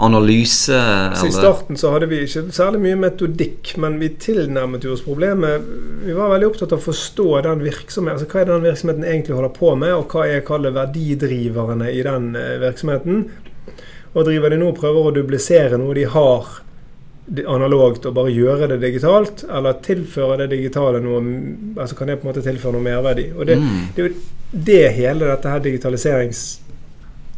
analyse? 0.00 0.78
Så 1.16 1.26
I 1.26 1.32
starten 1.34 1.76
så 1.76 1.90
hadde 1.94 2.08
vi 2.10 2.22
ikke 2.24 2.46
særlig 2.54 2.80
mye 2.84 2.98
metodikk, 3.02 3.74
men 3.82 3.98
vi 4.00 4.08
tilnærmet 4.22 4.84
jo 4.86 4.94
oss 4.94 5.04
problemet. 5.04 5.66
Vi 6.06 6.16
var 6.16 6.32
veldig 6.32 6.48
opptatt 6.50 6.72
av 6.72 6.80
å 6.80 6.86
forstå 6.88 7.28
den 7.46 7.64
virksomheten, 7.66 8.16
altså 8.16 8.30
hva 8.30 8.40
er 8.42 8.50
den 8.50 8.66
virksomheten 8.66 9.04
egentlig 9.04 9.36
holder 9.36 9.54
på 9.58 9.74
med, 9.76 9.92
og 9.94 10.14
hva 10.14 10.26
er 10.28 10.46
kalle 10.46 10.72
verdidriverne 10.76 11.92
i 11.92 12.02
den 12.06 12.32
eh, 12.38 12.56
virksomheten. 12.62 13.28
Og 14.14 14.26
driver 14.26 14.50
de 14.50 14.58
nå 14.58 14.72
prøver 14.74 15.06
å 15.06 15.14
dublisere 15.20 15.78
noe 15.78 15.94
de 15.94 16.08
har 16.10 16.48
analogt, 17.46 18.08
og 18.08 18.16
bare 18.16 18.32
gjøre 18.34 18.72
det 18.72 18.80
digitalt, 18.82 19.44
eller 19.46 19.76
tilføre 19.84 20.40
det 20.40 20.48
digitale 20.56 20.98
noe 21.04 21.20
altså 21.78 21.94
Kan 21.94 22.10
det 22.10 22.16
på 22.18 22.26
en 22.26 22.32
måte 22.32 22.42
tilføre 22.42 22.74
noe 22.74 22.82
merverdi? 22.82 23.28
Og 23.36 23.46
det, 23.46 23.58
Mm. 23.60 23.86
det 23.94 24.02
er 24.02 24.08
jo 24.08 24.14
det 24.50 24.92
hele 24.96 25.28
dette 25.30 25.48
her 25.48 25.60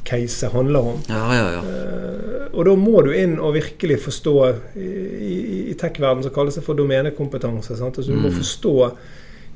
digitaliseringscaset 0.04 0.52
handler 0.52 0.81
om. 0.81 1.00
Ja, 1.08 1.34
ja, 1.34 1.52
ja. 1.52 1.60
Uh, 1.62 2.58
og 2.58 2.64
da 2.66 2.75
må 2.76 3.02
du 3.02 3.12
inn 3.16 3.38
og 3.40 3.54
virkelig 3.54 4.00
forstå 4.02 4.34
I, 4.76 4.81
i, 4.84 5.70
i 5.70 5.75
tech-verden 5.75 6.22
så 6.22 6.31
kalles 6.34 6.54
det 6.58 6.64
for 6.64 6.75
domenekompetanse. 6.75 7.76
Sant? 7.78 7.99
Altså, 7.99 8.12
du 8.12 8.19
må 8.19 8.28
Mm. 8.28 8.37
forstå 8.38 8.93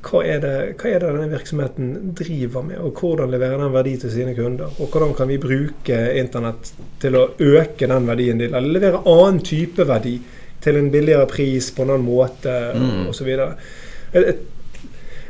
hva 0.07 0.21
er, 0.23 0.39
det, 0.39 0.77
hva 0.77 0.87
er 0.93 0.99
det 1.01 1.09
denne 1.09 1.31
virksomheten 1.33 2.13
driver 2.15 2.61
med, 2.63 2.77
og 2.79 2.93
hvordan 3.01 3.31
leverer 3.31 3.57
den 3.57 3.73
verdi 3.73 3.95
til 3.97 4.11
sine 4.11 4.35
kunder? 4.35 4.69
Og 4.79 4.87
hvordan 4.93 5.13
kan 5.17 5.27
vi 5.27 5.37
bruke 5.37 5.97
internett 6.15 6.71
til 7.01 7.15
å 7.17 7.25
øke 7.39 7.87
den 7.89 8.07
verdien 8.07 8.37
din, 8.39 8.53
eller 8.55 8.69
levere 8.79 9.01
annen 9.05 9.41
type 9.43 9.83
verdi 9.89 10.19
til 10.61 10.77
en 10.77 10.91
billigere 10.91 11.25
pris 11.27 11.71
på 11.71 11.81
en 11.83 11.89
annen 11.89 12.05
måte, 12.05 12.53
Mm. 12.77 13.07
osv. 13.09 13.27
Et, 13.27 14.23
et, 14.27 14.39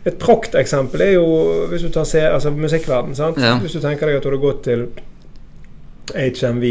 et 0.07 0.17
prakteksempel 0.19 1.01
er 1.01 1.13
jo 1.17 1.25
hvis 1.71 1.81
du 1.83 1.89
tar 1.89 2.05
se, 2.05 2.21
altså 2.23 2.51
musikkverden. 2.55 3.15
Sant? 3.15 3.37
Ja. 3.43 3.57
Hvis 3.59 3.73
du 3.77 3.79
tenker 3.83 4.07
deg 4.07 4.17
at 4.17 4.23
du 4.23 4.29
hadde 4.31 4.41
gått 4.41 4.63
til 4.63 4.87
HMV, 6.15 6.63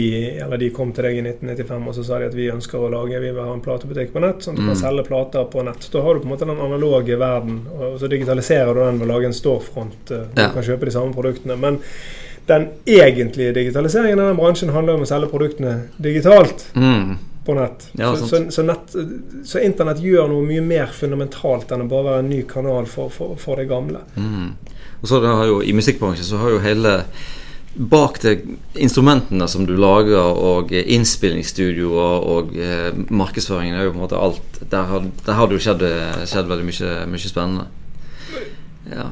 eller 0.42 0.56
de 0.56 0.70
kom 0.72 0.92
til 0.96 1.04
deg 1.04 1.18
i 1.18 1.22
1995 1.26 1.88
og 1.90 1.94
så 1.98 2.04
sa 2.08 2.18
de 2.22 2.28
at 2.30 2.34
vi 2.36 2.46
ønsker 2.48 2.80
å 2.80 2.88
lage 2.88 3.18
vi 3.20 3.28
vil 3.36 3.42
ha 3.44 3.52
en 3.52 3.60
platebutikk 3.60 4.14
på 4.14 4.22
nett, 4.24 4.40
sånn 4.40 4.54
at 4.56 4.62
du 4.62 4.64
Mm. 4.64 4.70
kan 4.72 4.80
selge 4.80 5.04
plater 5.06 5.44
på 5.52 5.62
nett. 5.66 5.88
Da 5.92 6.00
har 6.02 6.14
du 6.14 6.20
på 6.20 6.24
en 6.26 6.32
måte 6.32 6.46
den 6.48 6.56
analoge 6.56 7.18
verden, 7.20 7.66
og 7.78 7.98
så 8.00 8.08
digitaliserer 8.08 8.72
du 8.74 8.80
den 8.80 8.98
ved 8.98 9.08
å 9.08 9.12
lage 9.12 9.26
en 9.26 9.32
storefront. 9.36 9.92
Du 10.08 10.14
Ja. 10.36 10.48
Kan 10.50 10.62
kjøpe 10.62 10.86
de 10.86 10.90
samme 10.90 11.12
produktene. 11.14 11.58
Men 11.58 11.78
den 12.46 12.68
egentlige 12.86 13.52
digitaliseringen 13.52 14.18
av 14.20 14.28
den 14.28 14.36
bransjen 14.38 14.70
handler 14.72 14.94
om 14.94 15.02
å 15.02 15.06
selge 15.06 15.28
produktene 15.28 15.82
digitalt 16.00 16.72
Mm. 16.74 17.18
På 17.46 17.54
nett. 17.56 17.88
Ja, 17.98 18.10
så, 18.16 18.26
så, 18.26 18.42
så, 18.50 18.64
nett, 18.66 18.94
så 19.46 19.62
internett 19.62 20.02
gjør 20.02 20.28
noe 20.32 20.44
mye 20.46 20.64
mer 20.64 20.92
fundamentalt 20.94 21.72
enn 21.72 21.86
å 21.86 21.88
bare 21.90 22.10
være 22.10 22.24
en 22.24 22.30
ny 22.32 22.42
kanal 22.50 22.88
for, 22.90 23.12
for, 23.14 23.38
for 23.40 23.60
det 23.60 23.68
gamle. 23.70 24.02
Mm. 24.16 24.52
Og 25.00 25.08
så 25.08 25.20
det 25.22 25.34
har 25.38 25.48
jo 25.48 25.58
I 25.62 25.74
musikkbransjen 25.76 26.26
så 26.26 26.40
har 26.42 26.56
jo 26.56 26.62
hele 26.64 27.00
Bak 27.76 28.22
det 28.22 28.38
instrumentene 28.80 29.44
som 29.52 29.66
du 29.68 29.74
lager, 29.76 30.16
og 30.16 30.70
eh, 30.72 30.86
innspillingsstudioer 30.96 32.22
og 32.24 32.54
eh, 32.56 32.88
markedsføringen, 33.12 33.76
er 33.76 33.84
jo 33.84 33.92
på 33.92 33.98
en 33.98 34.04
måte 34.06 34.20
alt 34.20 34.60
Der 34.72 34.88
har, 34.88 35.04
der 35.26 35.36
har 35.36 35.50
det 35.50 35.58
jo 35.58 35.64
skjedd, 35.66 35.84
skjedd 36.24 36.48
veldig 36.48 36.64
mye, 36.70 36.94
mye 37.12 37.28
spennende. 37.28 37.66
Ja. 38.88 39.10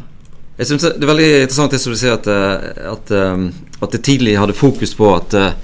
Jeg 0.58 0.66
synes 0.66 0.82
Det 0.82 1.02
er 1.02 1.10
veldig 1.10 1.30
interessant 1.42 1.74
det 1.74 1.80
som 1.82 1.94
du 1.94 1.98
sier, 1.98 2.14
at, 2.14 2.28
eh, 2.30 2.92
at, 2.92 3.10
eh, 3.10 3.82
at 3.82 3.96
det 3.96 4.04
tidlig 4.06 4.38
hadde 4.38 4.54
fokus 4.54 4.94
på 4.94 5.10
at 5.16 5.34
eh, 5.34 5.56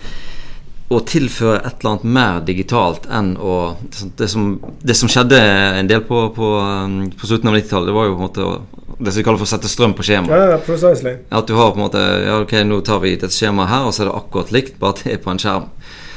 å 0.91 0.99
tilføre 1.07 1.61
et 1.61 1.81
eller 1.81 1.93
annet 1.93 2.07
mer 2.17 2.41
digitalt 2.43 3.05
enn 3.15 3.37
å 3.39 3.77
Det 4.19 4.27
som, 4.29 4.57
det 4.83 4.97
som 4.99 5.11
skjedde 5.11 5.39
en 5.39 5.89
del 5.91 6.03
på, 6.07 6.25
på, 6.35 6.49
um, 6.59 7.05
på 7.15 7.31
slutten 7.31 7.51
av 7.51 7.57
90-tallet, 7.57 7.91
det 7.91 7.95
var 7.95 8.09
jo 8.09 8.17
på 8.17 8.19
en 8.19 8.27
måte 8.27 8.97
det 9.01 9.13
som 9.13 9.21
vi 9.21 9.25
kaller 9.25 9.41
for 9.41 9.49
å 9.49 9.53
sette 9.53 9.71
strøm 9.71 9.95
på 9.97 10.05
skjema. 10.05 10.29
Ja, 10.35 10.49
ja, 10.53 10.59
precisely. 10.61 11.15
At 11.33 11.49
du 11.49 11.55
har 11.57 11.71
på 11.73 11.79
en 11.79 11.87
måte 11.87 12.03
Ja, 12.27 12.41
ok, 12.43 12.53
nå 12.67 12.81
tar 12.85 13.01
vi 13.05 13.15
dette 13.15 13.33
skjemaet 13.33 13.71
her, 13.71 13.87
og 13.87 13.95
så 13.95 14.03
er 14.03 14.11
det 14.11 14.17
akkurat 14.19 14.53
likt, 14.53 14.77
bare 14.83 14.97
at 14.97 15.05
det 15.05 15.15
er 15.15 15.23
på 15.23 15.33
en 15.33 15.41
skjerm. 15.41 15.71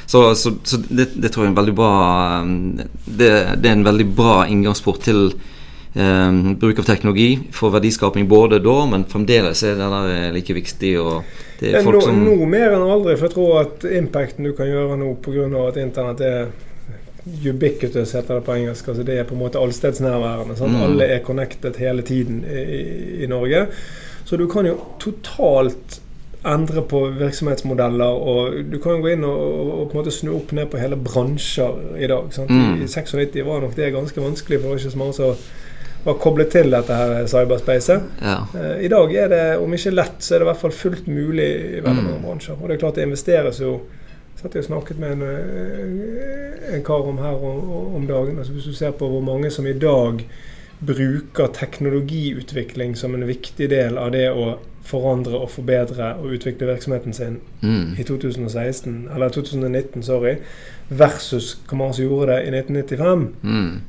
Så, 0.10 0.24
så, 0.36 0.52
så 0.68 0.82
det, 0.90 1.14
det 1.14 1.32
tror 1.32 1.46
jeg 1.46 1.52
er 1.52 1.54
en 1.54 1.62
veldig 1.62 1.76
bra 1.78 1.94
um, 2.44 2.58
det, 3.06 3.30
det 3.62 3.70
er 3.70 3.78
en 3.78 3.88
veldig 3.88 4.10
bra 4.18 4.42
inngangsport 4.52 5.06
til 5.06 5.22
um, 5.94 6.56
bruk 6.60 6.80
av 6.80 6.90
teknologi 6.90 7.30
for 7.52 7.74
verdiskaping 7.74 8.28
både 8.30 8.60
da, 8.64 8.78
men 8.90 9.08
fremdeles 9.10 9.64
er 9.64 9.80
det 9.80 9.90
der 9.94 10.36
like 10.36 10.58
viktig. 10.58 10.94
Og 11.02 11.24
det 11.62 11.74
er 11.74 11.86
folk 11.86 12.04
som 12.06 12.22
nå 12.26 12.38
mer 12.50 12.76
enn 12.76 12.86
aldri, 12.86 13.18
for 13.18 13.30
jeg 13.30 13.36
tror 13.38 13.64
at 13.64 13.90
impacten 14.02 14.50
du 14.50 14.54
kan 14.58 14.70
gjøre 14.70 15.00
nå 15.02 15.16
pga. 15.24 15.50
at 15.68 15.82
internett 15.82 16.22
er 16.28 16.46
ubiquitous, 17.46 18.14
heter 18.14 18.36
det 18.36 18.46
på 18.46 18.54
engelsk. 18.54 18.88
altså 18.88 19.04
Det 19.04 19.20
er 19.20 19.24
på 19.24 19.36
en 19.36 19.40
måte 19.40 19.60
allstedsnærværende. 19.60 20.56
Mm. 20.60 20.82
Alle 20.84 21.04
er 21.06 21.20
connected 21.24 21.76
hele 21.80 22.02
tiden 22.02 22.46
i, 22.46 23.24
i, 23.24 23.28
Norge. 23.28 23.68
Så 24.26 24.38
du 24.38 24.48
kan 24.48 24.66
jo 24.66 24.78
totalt 25.00 26.02
endre 26.46 26.82
på 26.82 27.06
virksomhetsmodeller. 27.20 28.06
og 28.06 28.54
Du 28.72 28.80
kan 28.80 28.92
jo 28.92 29.02
gå 29.02 29.08
inn 29.08 29.24
og, 29.24 29.40
og, 29.80 29.90
på 29.90 29.98
en 29.98 30.02
måte 30.04 30.12
snu 30.12 30.36
opp 30.36 30.52
ned 30.52 30.68
på 30.68 30.78
hele 30.78 30.96
bransjer 31.00 32.00
i 32.00 32.08
dag. 32.08 32.32
Mm. 32.50 32.84
I 32.84 32.88
96 32.88 33.46
var 33.46 33.62
nok 33.62 33.76
det 33.76 33.94
ganske 33.94 34.22
vanskelig, 34.22 34.60
for 34.60 34.68
det 34.68 34.72
var 34.72 34.84
ikke 34.84 34.92
så 34.92 34.98
mange 34.98 35.14
som 35.14 35.36
var 36.06 36.14
koblet 36.20 36.50
til 36.52 36.70
dette 36.72 36.94
her 36.94 37.26
cyberspacet. 37.28 38.02
Ja. 38.22 38.38
Eh, 38.56 38.86
I 38.86 38.88
dag 38.92 39.14
er 39.16 39.28
det, 39.32 39.44
om 39.64 39.74
ikke 39.74 39.92
lett, 39.96 40.20
så 40.20 40.36
er 40.36 40.40
det 40.40 40.48
i 40.48 40.52
hvert 40.52 40.62
fall 40.62 40.72
fullt 40.72 41.08
mulig 41.08 41.50
i 41.78 41.80
veldig 41.82 42.04
Mm. 42.04 42.10
mange 42.10 42.24
bransjer. 42.26 42.56
Og 42.62 42.68
det 42.70 42.76
er 42.76 42.80
klart 42.80 42.96
det 42.96 43.04
investeres 43.08 43.60
jo 43.62 43.82
så 44.44 44.50
Jeg 44.54 44.64
snakket 44.66 44.98
med 45.00 45.12
en, 45.12 45.22
eh, 45.22 46.76
en 46.76 46.84
kar 46.84 47.08
om 47.08 47.18
her 47.18 47.34
om, 47.34 47.96
om 47.96 48.08
dagen. 48.08 48.38
Altså 48.38 48.52
hvis 48.54 48.66
du 48.66 48.74
ser 48.74 48.92
på 48.92 49.08
hvor 49.08 49.22
mange 49.22 49.50
som 49.52 49.66
i 49.68 49.74
dag 49.74 50.26
bruker 50.86 51.48
teknologiutvikling 51.54 52.96
som 52.98 53.16
en 53.16 53.28
viktig 53.28 53.70
del 53.70 53.98
av 53.98 54.12
det 54.12 54.28
å 54.32 54.58
forandre 54.84 55.40
og 55.40 55.50
forbedre 55.54 56.10
og 56.20 56.34
utvikle 56.36 56.68
virksomheten 56.68 57.14
sin 57.16 57.38
Mm. 57.62 57.96
i 58.00 58.04
2016, 58.04 59.08
eller 59.16 59.30
2019, 59.30 60.04
sorry, 60.04 60.36
versus 60.90 61.56
hva 61.70 61.94
som 61.94 62.04
gjorde 62.06 62.28
det 62.28 62.48
i 62.48 62.52
1995 62.52 63.30
Mm. 63.44 63.82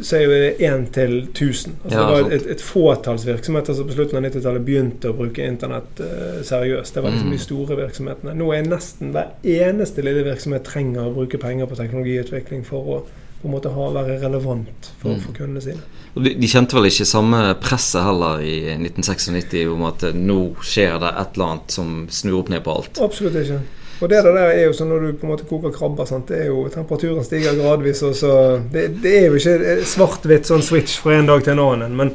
Så 0.00 0.16
er 0.16 0.22
jo 0.24 0.30
det 0.30 0.58
én 0.64 0.86
til 0.94 1.18
1000. 1.34 1.74
Altså 1.84 1.98
Ja, 1.98 2.04
det 2.06 2.24
var 2.24 2.30
et, 2.32 2.46
et 2.54 2.60
fåtalls 2.64 3.26
virksomheter 3.26 3.74
som 3.76 3.86
på 3.86 3.92
slutten 3.96 4.16
av 4.16 4.24
90-tallet 4.24 4.64
begynte 4.64 5.10
å 5.12 5.16
bruke 5.18 5.44
internett 5.44 6.00
uh, 6.00 6.38
seriøst. 6.42 6.94
Det 6.94 7.02
var 7.04 7.10
liksom 7.12 7.28
Mm. 7.28 7.36
de 7.36 7.42
store 7.44 7.76
virksomhetene. 7.76 8.34
Nå 8.34 8.52
er 8.56 8.62
nesten 8.64 9.12
hver 9.12 9.34
eneste 9.44 10.02
lille 10.02 10.24
virksomhet 10.24 10.64
trenger 10.64 11.10
å 11.10 11.14
bruke 11.14 11.38
penger 11.38 11.66
på 11.66 11.76
teknologiutvikling 11.76 12.64
for 12.64 12.78
å 12.96 13.02
på 13.42 13.48
en 13.50 13.54
måte 13.56 13.72
ha, 13.74 13.88
være 13.90 14.20
relevant 14.22 14.92
for, 15.02 15.10
Mm. 15.16 15.20
for 15.20 15.32
kundene 15.34 15.60
sine. 15.60 15.80
De, 16.14 16.30
de 16.38 16.46
kjente 16.46 16.76
vel 16.78 16.86
ikke 16.86 17.04
samme 17.10 17.40
presset 17.60 18.04
heller 18.06 18.38
i 18.40 18.76
1996 18.78 19.66
om 19.72 19.82
at 19.88 20.04
eh, 20.06 20.12
nå 20.14 20.54
skjer 20.62 21.00
det 21.02 21.10
et 21.18 21.34
eller 21.34 21.46
annet 21.50 21.70
som 21.74 22.06
snur 22.08 22.38
opp 22.38 22.48
ned 22.52 22.62
på 22.62 22.70
alt. 22.76 23.00
Absolutt 23.02 23.34
ikke. 23.42 23.58
Og 24.02 24.10
det 24.10 24.18
der 24.26 24.36
er 24.42 24.64
jo 24.64 24.72
sånn 24.74 24.90
når 24.90 25.04
du 25.04 25.12
på 25.14 25.28
en 25.28 25.30
måte 25.30 25.46
koker 25.46 25.70
krabber, 25.74 26.08
sant? 26.10 26.26
det 26.32 26.40
er 26.42 26.48
jo 26.50 26.64
temperaturen 26.74 27.22
stiger 27.26 27.54
gradvis. 27.58 28.02
og 28.02 28.16
så 28.18 28.32
Det, 28.72 28.88
det 29.02 29.12
er 29.20 29.28
jo 29.28 29.38
ikke 29.38 29.76
svart-hvitt 29.86 30.50
sånn 30.50 30.64
switch 30.66 30.98
fra 30.98 31.14
en 31.20 31.30
dag 31.30 31.44
til 31.46 31.54
en 31.54 31.62
annen. 31.68 31.94
Men 31.96 32.10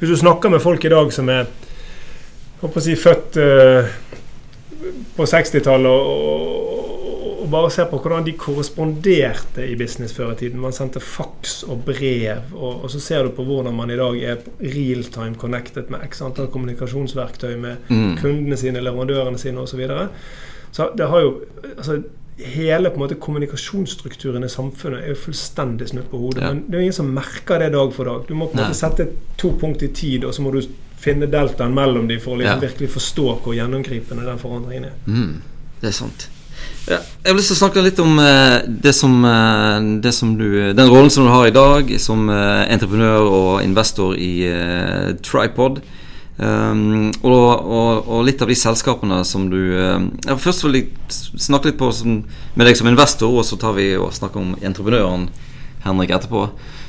hvis 0.00 0.12
du 0.12 0.18
snakker 0.20 0.52
med 0.52 0.60
folk 0.60 0.84
i 0.84 0.92
dag 0.92 1.12
som 1.16 1.32
er 1.32 1.48
håper 2.60 2.76
å 2.76 2.84
si, 2.84 2.96
født 3.00 3.40
uh, 3.40 3.88
på 5.16 5.24
60-tallet 5.28 5.88
og, 5.88 6.10
og, 6.10 7.30
og 7.40 7.46
bare 7.52 7.70
ser 7.72 7.88
på 7.88 7.98
hvordan 8.02 8.26
de 8.26 8.34
korresponderte 8.36 9.64
i 9.64 9.78
business 9.80 10.12
før 10.16 10.34
i 10.34 10.38
tiden. 10.42 10.60
Man 10.60 10.76
sendte 10.76 11.00
faks 11.00 11.62
og 11.64 11.86
brev, 11.88 12.52
og, 12.52 12.84
og 12.84 12.92
så 12.92 13.00
ser 13.00 13.24
du 13.24 13.32
på 13.36 13.46
hvordan 13.48 13.76
man 13.76 13.92
i 13.92 13.96
dag 13.96 14.20
er 14.20 14.44
real 14.60 15.08
time 15.08 15.40
connected 15.40 15.88
med 15.88 16.04
x 16.10 16.20
antall 16.26 16.52
kommunikasjonsverktøy 16.52 17.56
med 17.56 17.88
Mm. 17.90 18.16
kundene 18.20 18.56
sine, 18.60 18.84
leverandørene 18.84 19.40
sine 19.40 19.64
osv. 19.64 19.80
Så, 20.72 20.90
det 20.96 21.06
har 21.10 21.20
jo 21.20 21.36
altså, 21.76 22.02
Hele 22.40 22.88
på 22.88 22.96
en 22.96 23.02
måte 23.02 23.16
kommunikasjonsstrukturen 23.20 24.44
i 24.44 24.48
samfunnet 24.48 25.02
er 25.02 25.10
jo 25.12 25.16
fullstendig 25.26 25.90
snudd 25.90 26.06
på 26.08 26.16
hodet. 26.22 26.40
Ja. 26.40 26.54
Men 26.54 26.62
det 26.66 26.78
er 26.78 26.80
jo 26.80 26.86
ingen 26.86 26.96
som 26.96 27.10
merker 27.12 27.60
det 27.60 27.66
dag 27.74 27.92
for 27.92 28.08
dag. 28.08 28.22
Du 28.28 28.32
må 28.32 28.46
på 28.48 28.56
en 28.56 28.62
måte 28.64 28.78
sette 28.78 29.10
to 29.36 29.50
punkt 29.60 29.82
i 29.84 29.90
tid, 29.92 30.24
og 30.24 30.32
så 30.32 30.40
må 30.40 30.54
du 30.54 30.62
finne 31.00 31.28
deltaen 31.28 31.74
mellom 31.76 32.08
dem 32.08 32.20
for 32.20 32.32
å 32.32 32.40
liksom 32.40 32.62
Ja. 32.62 32.68
virkelig 32.68 32.90
forstå 32.94 33.26
hvor 33.44 33.52
gjennomgripende 33.56 34.24
den 34.24 34.40
forandringen 34.40 34.88
er. 34.88 34.96
Mm, 35.06 35.42
det 35.82 35.88
er 35.88 35.96
sant. 35.98 36.28
Ja, 36.88 36.98
jeg 37.24 37.28
har 37.30 37.36
lyst 37.36 37.52
til 37.52 37.56
å 37.56 37.60
snakke 37.60 37.84
litt 37.84 38.00
om 38.00 38.18
eh, 38.18 38.62
det 38.66 38.94
som, 38.94 39.24
eh, 39.24 40.00
det 40.00 40.12
som 40.14 40.32
du, 40.38 40.72
den 40.72 40.88
rollen 40.90 41.10
som 41.10 41.24
du 41.24 41.30
har 41.30 41.46
i 41.46 41.54
dag 41.54 41.92
som 42.00 42.28
eh, 42.32 42.72
entreprenør 42.72 43.28
og 43.28 43.62
investor 43.64 44.16
i 44.16 44.32
eh, 44.48 45.12
Tripod. 45.22 45.80
Um, 46.40 47.10
og, 47.20 47.66
og, 47.68 48.06
og 48.08 48.22
litt 48.24 48.40
av 48.40 48.48
de 48.48 48.54
selskapene 48.56 49.18
som 49.28 49.50
du 49.52 49.58
eh, 49.76 50.04
ja, 50.24 50.38
Først 50.40 50.62
vil 50.64 50.78
jeg 50.78 50.86
snakke 51.12 51.68
litt 51.68 51.76
på 51.76 51.90
som, 51.92 52.14
med 52.54 52.64
deg 52.64 52.78
som 52.78 52.88
investor, 52.88 53.28
og 53.28 53.44
så 53.44 53.58
tar 53.60 53.74
vi 53.76 53.90
og 54.00 54.14
snakker 54.16 54.40
om 54.40 54.54
entreprenøren 54.64 55.26
Henrik 55.84 56.14
etterpå. 56.16 56.46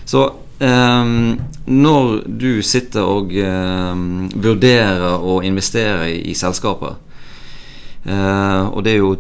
Så 0.08 0.22
um, 0.64 1.34
når 1.68 2.14
du 2.28 2.62
sitter 2.64 3.04
og 3.04 3.34
um, 3.36 4.30
vurderer 4.40 5.20
å 5.20 5.42
investere 5.44 6.08
i, 6.14 6.22
i 6.32 6.36
selskaper 6.36 6.96
uh, 8.08 8.72
Og 8.72 8.80
det 8.88 8.94
er 8.94 9.04
jo 9.04 9.12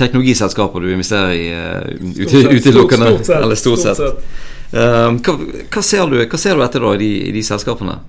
teknologiselskaper 0.00 0.80
du 0.80 0.94
investerer 0.94 1.36
i 1.36 1.44
uh, 1.52 2.24
sett. 2.24 2.56
utelukkende. 2.56 3.12
Stort 3.18 3.28
sett. 3.28 3.36
Eller 3.42 3.60
stort 3.60 3.84
sett. 3.84 4.00
Uh, 4.72 5.12
hva, 5.20 5.36
hva, 5.68 5.84
ser 5.84 6.08
du, 6.08 6.18
hva 6.24 6.40
ser 6.40 6.56
du 6.56 6.64
etter 6.64 6.88
da 6.88 6.96
i 6.96 7.04
de, 7.04 7.12
i 7.28 7.36
de 7.36 7.44
selskapene? 7.52 8.00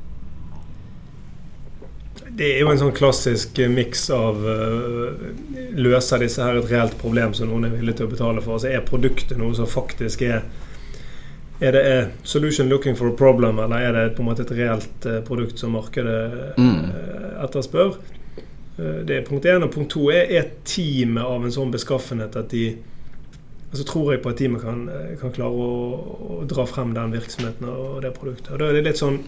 Det 2.38 2.48
er 2.50 2.63
jo 2.63 2.70
en 2.72 2.80
sånn 2.82 2.96
klassisk 2.98 3.60
eh, 3.62 3.70
miks 3.70 4.08
av 4.13 4.40
uh, 4.42 5.25
Løser 5.78 6.24
disse 6.24 6.42
her 6.42 6.58
et 6.58 6.70
reelt 6.72 6.96
problem 6.98 7.34
som 7.38 7.52
noen 7.52 7.68
er 7.68 7.75
villig 7.75 7.98
til 8.00 8.08
å 8.08 8.13
betale 8.13 8.42
for? 8.42 8.58
Altså 8.58 8.72
Er 8.72 8.86
produktet 8.88 9.38
noe 9.38 9.54
som 9.58 9.70
faktisk 9.70 10.24
er 10.25 10.42
Er 11.62 11.75
det 11.75 11.84
er 11.86 12.08
solution 12.28 12.72
looking 12.72 12.98
for 12.98 13.12
a 13.12 13.18
problem, 13.18 13.60
eller 13.62 13.86
er 13.86 13.94
det 13.98 14.16
på 14.18 14.24
en 14.24 14.32
måte 14.32 14.42
et 14.48 14.56
reelt 14.58 15.06
uh, 15.06 15.20
produkt 15.28 15.62
som 15.62 15.78
markedet 15.78 16.56
eh, 16.58 16.82
etterspør? 17.46 17.94
Det 18.74 19.13
er 19.13 19.22
punkt 19.28 19.46
én. 19.46 19.62
Og 19.62 19.70
punkt 19.72 19.92
to 19.94 20.08
er, 20.10 20.25
er 20.34 20.50
teamet 20.66 21.22
av 21.22 21.46
en 21.46 21.54
sånn 21.54 21.72
beskaffenhet 21.72 22.34
at 22.36 22.50
de 22.52 22.72
så 23.78 23.86
tror 23.86 24.12
jeg 24.12 24.24
på 24.25 24.34
at 24.34 24.42
teamet 24.42 24.66
kan, 24.66 24.82
kan 25.22 25.34
klare 25.34 25.54
å, 25.54 25.70
å 26.42 26.42
dra 26.50 26.66
frem 26.70 26.92
den 26.98 27.13
virksomheten 27.13 27.70
og 27.70 28.02
det 28.04 28.12
produktet. 28.18 28.52
Og 28.54 28.60
da 28.62 28.72
er 28.72 28.80
det 28.80 28.84
litt 28.90 29.00
sånn 29.02 29.22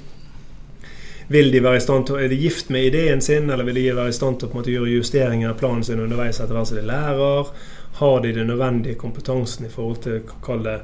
vil 1.27 1.51
de 1.51 1.63
være 1.63 1.77
i 1.77 1.84
stand 1.84 2.05
til, 2.08 2.15
Er 2.15 2.29
de 2.29 2.38
gift 2.38 2.70
med 2.70 2.86
ideen 2.86 3.22
sin, 3.22 3.50
eller 3.50 3.65
vil 3.65 3.75
de 3.75 3.96
være 3.96 4.10
i 4.10 4.17
stand 4.17 4.39
til 4.39 4.48
å 4.48 4.51
på 4.51 4.58
en 4.58 4.62
måte 4.62 4.72
gjøre 4.74 4.94
justeringer 4.98 5.50
av 5.50 5.58
planen 5.60 5.84
sin 5.84 6.00
underveis 6.00 6.39
etter 6.39 6.53
hvert 6.53 6.70
som 6.70 6.77
de 6.77 6.86
lærer? 6.86 7.51
Har 7.96 8.22
de 8.22 8.34
den 8.36 8.48
nødvendige 8.48 8.96
kompetansen 8.96 9.65
i 9.65 9.72
forhold 9.72 10.01
til 10.03 10.22
kall 10.44 10.63
det, 10.63 10.79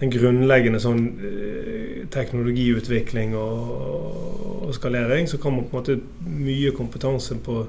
den 0.00 0.10
grunnleggende 0.10 0.80
sånn 0.82 1.04
eh, 1.24 2.06
teknologiutvikling 2.10 3.36
og, 3.38 4.68
og 4.68 4.74
skalering? 4.74 5.28
Så 5.28 5.38
kan 5.38 5.56
man 5.56 5.68
på 5.68 5.76
en 5.76 5.80
måte 5.80 6.00
mye 6.26 6.74
kompetanse 6.76 7.38
på 7.44 7.64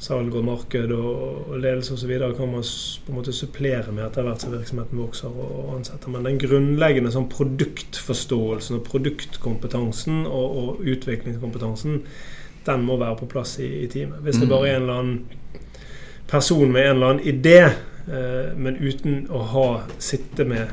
salg 0.00 0.34
og 0.34 0.44
marked 0.46 0.92
og, 0.96 1.50
ledelse 1.60 1.92
osv. 1.94 2.12
kan 2.36 2.48
man 2.48 2.64
på 2.64 3.12
en 3.12 3.18
måte 3.18 3.34
supplere 3.36 3.92
med 3.92 4.06
etter 4.06 4.24
hvert 4.24 4.40
som 4.40 4.54
virksomheten 4.54 5.00
vokser 5.00 5.28
og, 5.28 5.50
og 5.60 5.74
ansetter. 5.76 6.12
Men 6.12 6.24
den 6.28 6.40
grunnleggende 6.40 7.12
sånn 7.12 7.28
produktforståelsen 7.32 8.78
og 8.78 8.84
produktkompetansen 8.88 10.22
og, 10.26 10.56
og 10.62 10.84
utviklingskompetansen, 10.88 12.00
den 12.66 12.84
må 12.84 12.96
være 13.00 13.20
på 13.20 13.28
plass 13.34 13.58
i, 13.60 13.68
i 13.84 13.88
teamet. 13.92 14.22
Hvis 14.24 14.40
det 14.40 14.48
Mm. 14.48 14.54
bare 14.54 14.68
er 14.68 14.76
en 14.76 14.82
eller 14.82 14.98
annen 14.98 15.20
person 16.28 16.72
med 16.72 16.82
en 16.86 16.94
eller 16.96 17.06
annen 17.06 17.24
idé, 17.26 17.58
eh, 18.08 18.56
men 18.56 18.76
uten 18.80 19.26
å 19.30 19.42
ha 19.52 19.68
sitte 19.98 20.44
med 20.44 20.68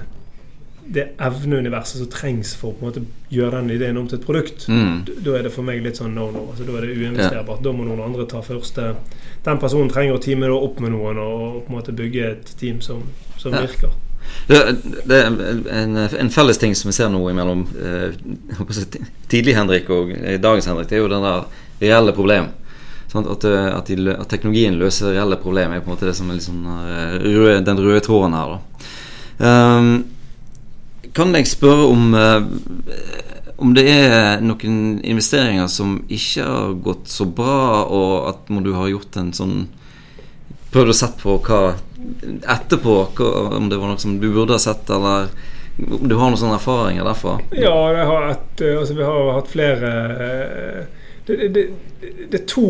det 0.94 1.03
evneuniverset 1.20 2.00
som 2.00 2.08
trengs 2.12 2.53
for 2.56 2.72
å 2.72 2.75
på 2.77 2.86
en 2.86 2.89
måte 2.91 3.01
gjøre 3.34 3.60
den 3.62 3.72
ideen 3.75 3.98
om 3.98 4.08
til 4.08 4.20
et 4.20 4.25
produkt, 4.25 4.67
Mm. 4.70 5.06
da 5.24 5.36
er 5.38 5.44
det 5.44 5.51
for 5.51 5.63
meg 5.67 5.84
litt 5.84 5.98
sånn 6.00 6.13
no-no. 6.15 6.50
Altså, 6.51 6.63
da 6.67 6.77
er 6.77 6.86
det 6.88 6.98
uinvesterbart. 6.98 7.62
Da 7.63 7.72
må 7.72 7.84
noen 7.86 8.01
andre 8.06 8.25
ta 8.25 8.41
første 8.41 8.96
Den 9.44 9.60
personen 9.60 9.89
trenger 9.89 10.15
å 10.17 10.22
teame 10.22 10.50
opp 10.51 10.79
med 10.79 10.91
noen 10.91 11.17
og, 11.17 11.63
på 11.65 11.72
en 11.72 11.75
måte 11.77 11.94
bygge 11.96 12.32
et 12.32 12.53
team 12.60 12.82
som, 12.82 13.03
som 13.38 13.53
Ja. 13.53 13.62
virker. 13.62 13.89
Det, 14.48 14.58
det 15.08 15.15
er 15.24 15.27
en, 15.72 15.96
en 15.98 16.29
felles 16.29 16.58
ting 16.58 16.74
som 16.75 16.89
vi 16.89 16.94
ser 16.98 17.10
nå 17.10 17.22
mellom 17.34 17.62
eh, 17.79 18.12
tidlig 19.29 19.56
Henrik 19.56 19.89
og 19.89 20.12
eh, 20.12 20.38
dagens 20.39 20.67
Henrik, 20.67 20.89
det 20.89 20.98
er 20.98 21.03
jo 21.06 21.08
den 21.12 21.24
der 21.24 21.46
reelle 21.82 22.12
problem. 22.15 22.50
Sånn, 23.12 23.27
At, 23.32 23.46
eh, 23.48 23.70
at, 23.77 23.88
de, 23.88 24.12
at 24.17 24.27
teknologien 24.27 24.75
løser 24.79 25.13
reelle 25.15 25.38
problem, 25.39 25.72
er 25.72 25.79
på 25.79 25.88
en 25.91 25.96
måte 25.96 26.10
det 26.10 26.15
som 26.17 26.29
er 26.29 26.39
liksom 26.39 26.60
den 27.63 27.79
røde 27.86 28.03
tråden 28.03 28.36
her. 28.36 28.58
da 28.58 28.60
Ehm, 29.48 30.03
Kan 31.13 31.35
jeg 31.35 31.47
spørre 31.47 31.87
om 31.91 32.13
eh, 32.15 32.43
om 33.57 33.73
det 33.73 33.87
er 33.89 34.41
noen 34.45 34.99
investeringer 35.01 35.67
som 35.71 35.95
ikke 36.13 36.43
har 36.45 36.73
gått 36.85 37.09
så 37.09 37.25
bra, 37.25 37.85
og 37.89 38.29
at 38.29 38.51
må 38.53 38.61
du 38.61 38.73
har 38.77 38.89
gjort 38.91 39.17
en 39.17 39.33
sånn 39.33 39.57
Prøvd 40.67 40.91
å 40.91 40.93
sette 40.99 41.23
på 41.23 41.37
hva 41.47 41.59
etterpå, 42.43 42.93
hva, 43.15 43.27
om 43.55 43.69
det 43.71 43.77
var 43.79 43.87
noe 43.87 44.01
som 44.03 44.17
du 44.19 44.25
burde 44.33 44.57
ha 44.57 44.59
sett, 44.59 44.89
eller 44.91 45.29
om 45.79 46.03
du 46.11 46.15
har 46.19 46.27
noen 46.27 46.39
sånne 46.41 46.57
erfaringer 46.59 47.07
derfra? 47.07 47.37
Ja, 47.55 47.71
har 48.09 48.27
et, 48.33 48.61
eh, 48.61 48.75
altså, 48.75 48.97
vi 48.97 49.05
har 49.07 49.31
hatt 49.37 49.47
flere 49.53 49.91
eh, 50.27 50.81
det, 51.25 51.37
det, 51.39 51.47
det, 51.55 51.63
det 52.33 52.41
er 52.41 52.45
to 52.51 52.67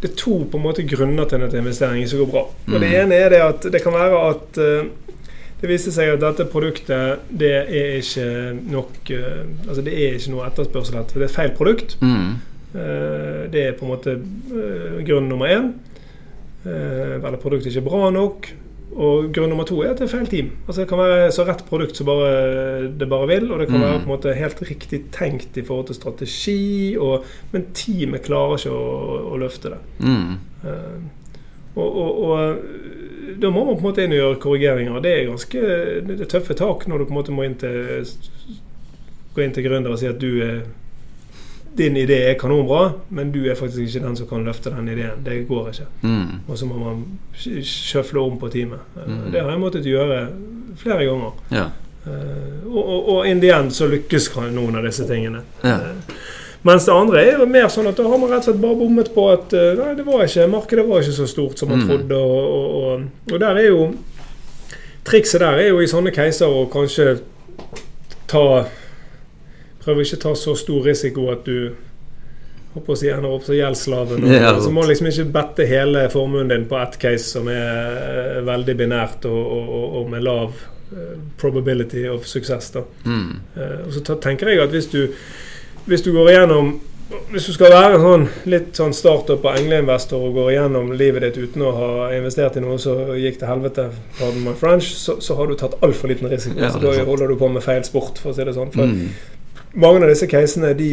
det 0.00 0.10
er 0.10 0.16
to 0.20 0.38
på 0.50 0.58
en 0.58 0.64
måte 0.64 0.84
grunner 0.88 1.28
til 1.28 1.44
at 1.44 1.54
investeringen 1.56 2.04
ikke 2.08 2.22
går 2.24 2.32
bra. 2.32 2.42
Og 2.48 2.72
Det 2.80 2.80
Mm. 2.80 2.96
ene 3.02 3.14
er 3.20 3.30
det 3.32 3.42
at 3.44 3.68
det 3.72 3.82
kan 3.84 3.94
være 3.96 4.18
at 4.30 4.58
det 5.60 5.68
viser 5.70 5.92
seg 5.94 6.10
at 6.14 6.20
dette 6.20 6.44
produktet 6.52 7.22
det 7.30 7.52
er 7.64 7.96
ikke 8.02 8.26
nok 8.72 9.10
eh, 9.10 9.44
Altså 9.68 9.82
det 9.86 9.94
er 9.96 10.18
ikke 10.18 10.34
noe 10.34 10.46
etterspørsel 10.50 10.98
etter. 11.00 11.22
Det 11.22 11.30
er 11.30 11.34
feil 11.38 11.54
produkt. 11.56 11.96
Mm. 12.02 12.34
Eh, 12.76 13.42
Det 13.52 13.62
er 13.68 13.72
på 13.78 13.86
en 13.86 13.92
måte 13.94 14.16
eh, 14.20 15.00
grunn 15.08 15.28
nummer 15.32 15.46
én. 15.48 15.72
Eller 16.66 17.38
produktet 17.38 17.70
er 17.70 17.76
ikke 17.80 17.88
bra 17.90 18.10
nok. 18.10 18.48
og 18.96 19.26
grunn 19.34 19.50
nummer 19.52 19.64
to 19.68 19.82
er 19.84 19.90
at 19.92 19.98
det 20.00 20.06
er 20.06 20.12
feil 20.16 20.26
team. 20.26 20.46
Altså 20.66 20.80
Det 20.80 20.88
kan 20.88 20.98
være 20.98 21.32
så 21.32 21.44
rett 21.44 21.64
produkt 21.68 21.96
som 21.98 22.06
bare, 22.08 22.88
det 22.98 23.08
bare 23.10 23.26
vil, 23.28 23.50
og 23.52 23.58
det 23.60 23.66
kan 23.68 23.76
Mm. 23.76 23.82
være 23.82 23.98
på 23.98 24.06
en 24.06 24.12
måte 24.14 24.34
helt 24.34 24.62
riktig 24.70 25.00
tenkt 25.12 25.56
i 25.56 25.62
forhold 25.62 25.86
til 25.86 25.94
strategi, 25.94 26.96
og, 26.96 27.24
men 27.52 27.66
teamet 27.74 28.22
klarer 28.24 28.56
ikke 28.56 28.72
å, 28.72 29.34
å 29.34 29.36
løfte 29.36 29.68
det. 29.74 29.78
Mm. 30.00 30.38
Og, 31.76 31.96
og, 32.02 32.20
og 32.24 33.36
da 33.42 33.50
må 33.52 33.64
man 33.66 33.76
på 33.76 33.82
en 33.82 33.88
måte 33.90 34.04
inn 34.06 34.14
og 34.16 34.20
gjøre 34.22 34.40
korrigeringer. 34.40 35.00
Det 35.04 35.12
er 35.12 35.26
ganske 35.28 35.62
det 36.08 36.20
er 36.24 36.30
tøffe 36.32 36.54
tak 36.56 36.86
når 36.88 36.98
du 36.98 37.04
på 37.04 37.12
en 37.12 37.18
måte 37.20 37.34
må 37.36 37.44
inn 37.44 37.56
til, 37.60 38.06
gå 39.36 39.42
inn 39.44 39.52
til 39.52 39.66
gründer 39.66 39.92
og 39.92 39.98
si 40.00 40.08
at 40.08 40.20
du 40.22 40.30
er 40.40 40.62
din 41.76 41.96
idé 42.00 42.16
er 42.30 42.38
kanonbra, 42.40 42.86
men 43.12 43.28
du 43.34 43.42
er 43.44 43.54
faktisk 43.58 43.82
ikke 43.84 44.00
den 44.06 44.14
som 44.16 44.28
kan 44.30 44.44
løfte 44.46 44.70
den 44.72 44.86
ideen. 44.88 45.18
Det 45.26 45.42
går 45.48 45.66
ikke. 45.74 45.84
Mm. 46.08 46.38
Og 46.48 46.56
så 46.56 46.64
må 46.70 46.78
man 46.80 47.02
sj- 47.36 47.60
sjøfle 47.68 48.22
om 48.24 48.38
på 48.40 48.48
teamet. 48.48 48.80
Eh, 48.96 49.10
Mm. 49.10 49.26
Det 49.32 49.42
har 49.42 49.50
jeg 49.50 49.60
måttet 49.60 49.84
gjøre 49.84 50.22
flere 50.80 51.04
ganger. 51.04 51.32
Ja. 51.52 51.66
Uh, 52.06 52.76
Og, 52.76 52.88
og, 52.88 53.08
og 53.16 53.26
in 53.28 53.40
the 53.40 53.50
end 53.52 53.70
så 53.74 53.86
lykkes 53.90 54.30
noen 54.54 54.76
av 54.76 54.84
disse 54.88 55.04
tingene. 55.08 55.40
Ja. 55.64 55.74
Eh, 55.76 56.16
Mens 56.62 56.84
det 56.86 56.92
andre 56.94 57.20
er 57.22 57.38
jo 57.38 57.46
mer 57.46 57.68
sånn 57.70 57.86
at 57.88 57.96
da 57.96 58.02
har 58.08 58.18
man 58.18 58.30
rett 58.30 58.38
og 58.42 58.44
slett 58.48 58.60
bare 58.62 58.74
bommet 58.80 59.10
på 59.14 59.26
at 59.32 59.52
eh, 59.54 59.74
nei, 59.78 59.92
det 59.94 60.06
var 60.06 60.24
ikke, 60.24 60.46
markedet 60.50 60.86
var 60.88 61.02
ikke 61.04 61.12
så 61.20 61.26
stort 61.30 61.58
som 61.58 61.68
man 61.70 61.82
Mm. 61.84 61.88
trodde. 61.88 62.16
Og, 62.16 62.46
og, 62.80 63.02
og, 63.32 63.40
der 63.40 63.56
er 63.62 63.68
jo 63.68 63.94
Trikset 65.06 65.40
der 65.40 65.60
er 65.62 65.68
jo 65.68 65.78
i 65.80 65.86
sånne 65.86 66.10
caser 66.10 66.50
å 66.50 66.64
kanskje 66.72 67.20
ta 68.26 68.64
Prøve 69.84 70.02
ikke 70.02 70.18
ta 70.18 70.32
så 70.34 70.56
stor 70.58 70.82
risiko 70.82 71.28
at 71.30 71.44
du 71.46 71.68
håper 72.74 72.92
å 72.92 72.96
si, 72.98 73.06
ender 73.08 73.30
opp 73.32 73.44
som 73.46 73.54
gjeldsslaven. 73.54 74.24
og- 74.26 74.62
så 74.64 74.70
må 74.74 74.82
du 74.82 74.88
liksom 74.90 75.06
ikke 75.12 75.28
bette 75.32 75.66
hele 75.70 76.08
formuen 76.10 76.48
din 76.50 76.66
på 76.66 76.76
ett 76.82 76.98
case 76.98 77.24
som 77.36 77.46
er 77.48 78.00
eh, 78.00 78.40
veldig 78.44 78.74
binært 78.76 79.24
og, 79.30 79.52
og, 80.00 80.10
med 80.10 80.24
lav 80.26 80.58
eh, 80.90 81.14
probability 81.38 82.02
of 82.10 82.26
suksess. 82.26 82.70
da. 82.74 82.82
Mm. 83.06 83.30
Og 83.86 83.92
så 83.94 84.18
tenker 84.20 84.50
jeg 84.50 84.60
at 84.66 84.74
hvis 84.74 84.90
du, 84.90 85.06
hvis 85.86 86.02
du 86.02 86.12
går 86.12 86.30
igjennom 86.32 86.74
Hvis 87.30 87.44
du 87.46 87.52
skal 87.54 87.70
være 87.70 87.98
sånn, 88.02 88.24
litt 88.50 88.74
sånn 88.74 88.92
startup 88.96 89.44
og 89.46 89.54
engleinvestor 89.60 90.24
og 90.26 90.32
går 90.34 90.48
igjennom 90.56 90.88
livet 90.98 91.22
ditt 91.22 91.36
uten 91.38 91.62
å 91.62 91.70
ha 91.76 91.90
investert 92.16 92.56
i 92.58 92.62
noe 92.64 92.78
som 92.82 93.12
gikk 93.14 93.38
til 93.38 93.46
helvete, 93.46 93.84
pardon 94.18 94.42
my 94.48 94.54
French, 94.58 94.88
så, 94.98 95.14
så 95.22 95.36
har 95.38 95.46
du 95.46 95.54
tatt 95.54 95.76
altfor 95.86 96.10
liten 96.10 96.26
risiko. 96.32 96.58
Ja, 96.58 96.72
så 96.74 96.80
da 96.82 96.96
holder 97.06 97.30
du 97.30 97.36
på 97.38 97.46
med 97.54 97.62
feil 97.62 97.84
sport, 97.86 98.18
for 98.18 98.32
å 98.32 98.34
si 98.34 98.42
det 98.48 98.56
sånn. 98.58 98.72
For 98.74 98.90
Mm. 98.90 99.06
mange 99.78 100.02
av 100.02 100.10
disse 100.10 100.26
casene 100.26 100.72
de, 100.74 100.90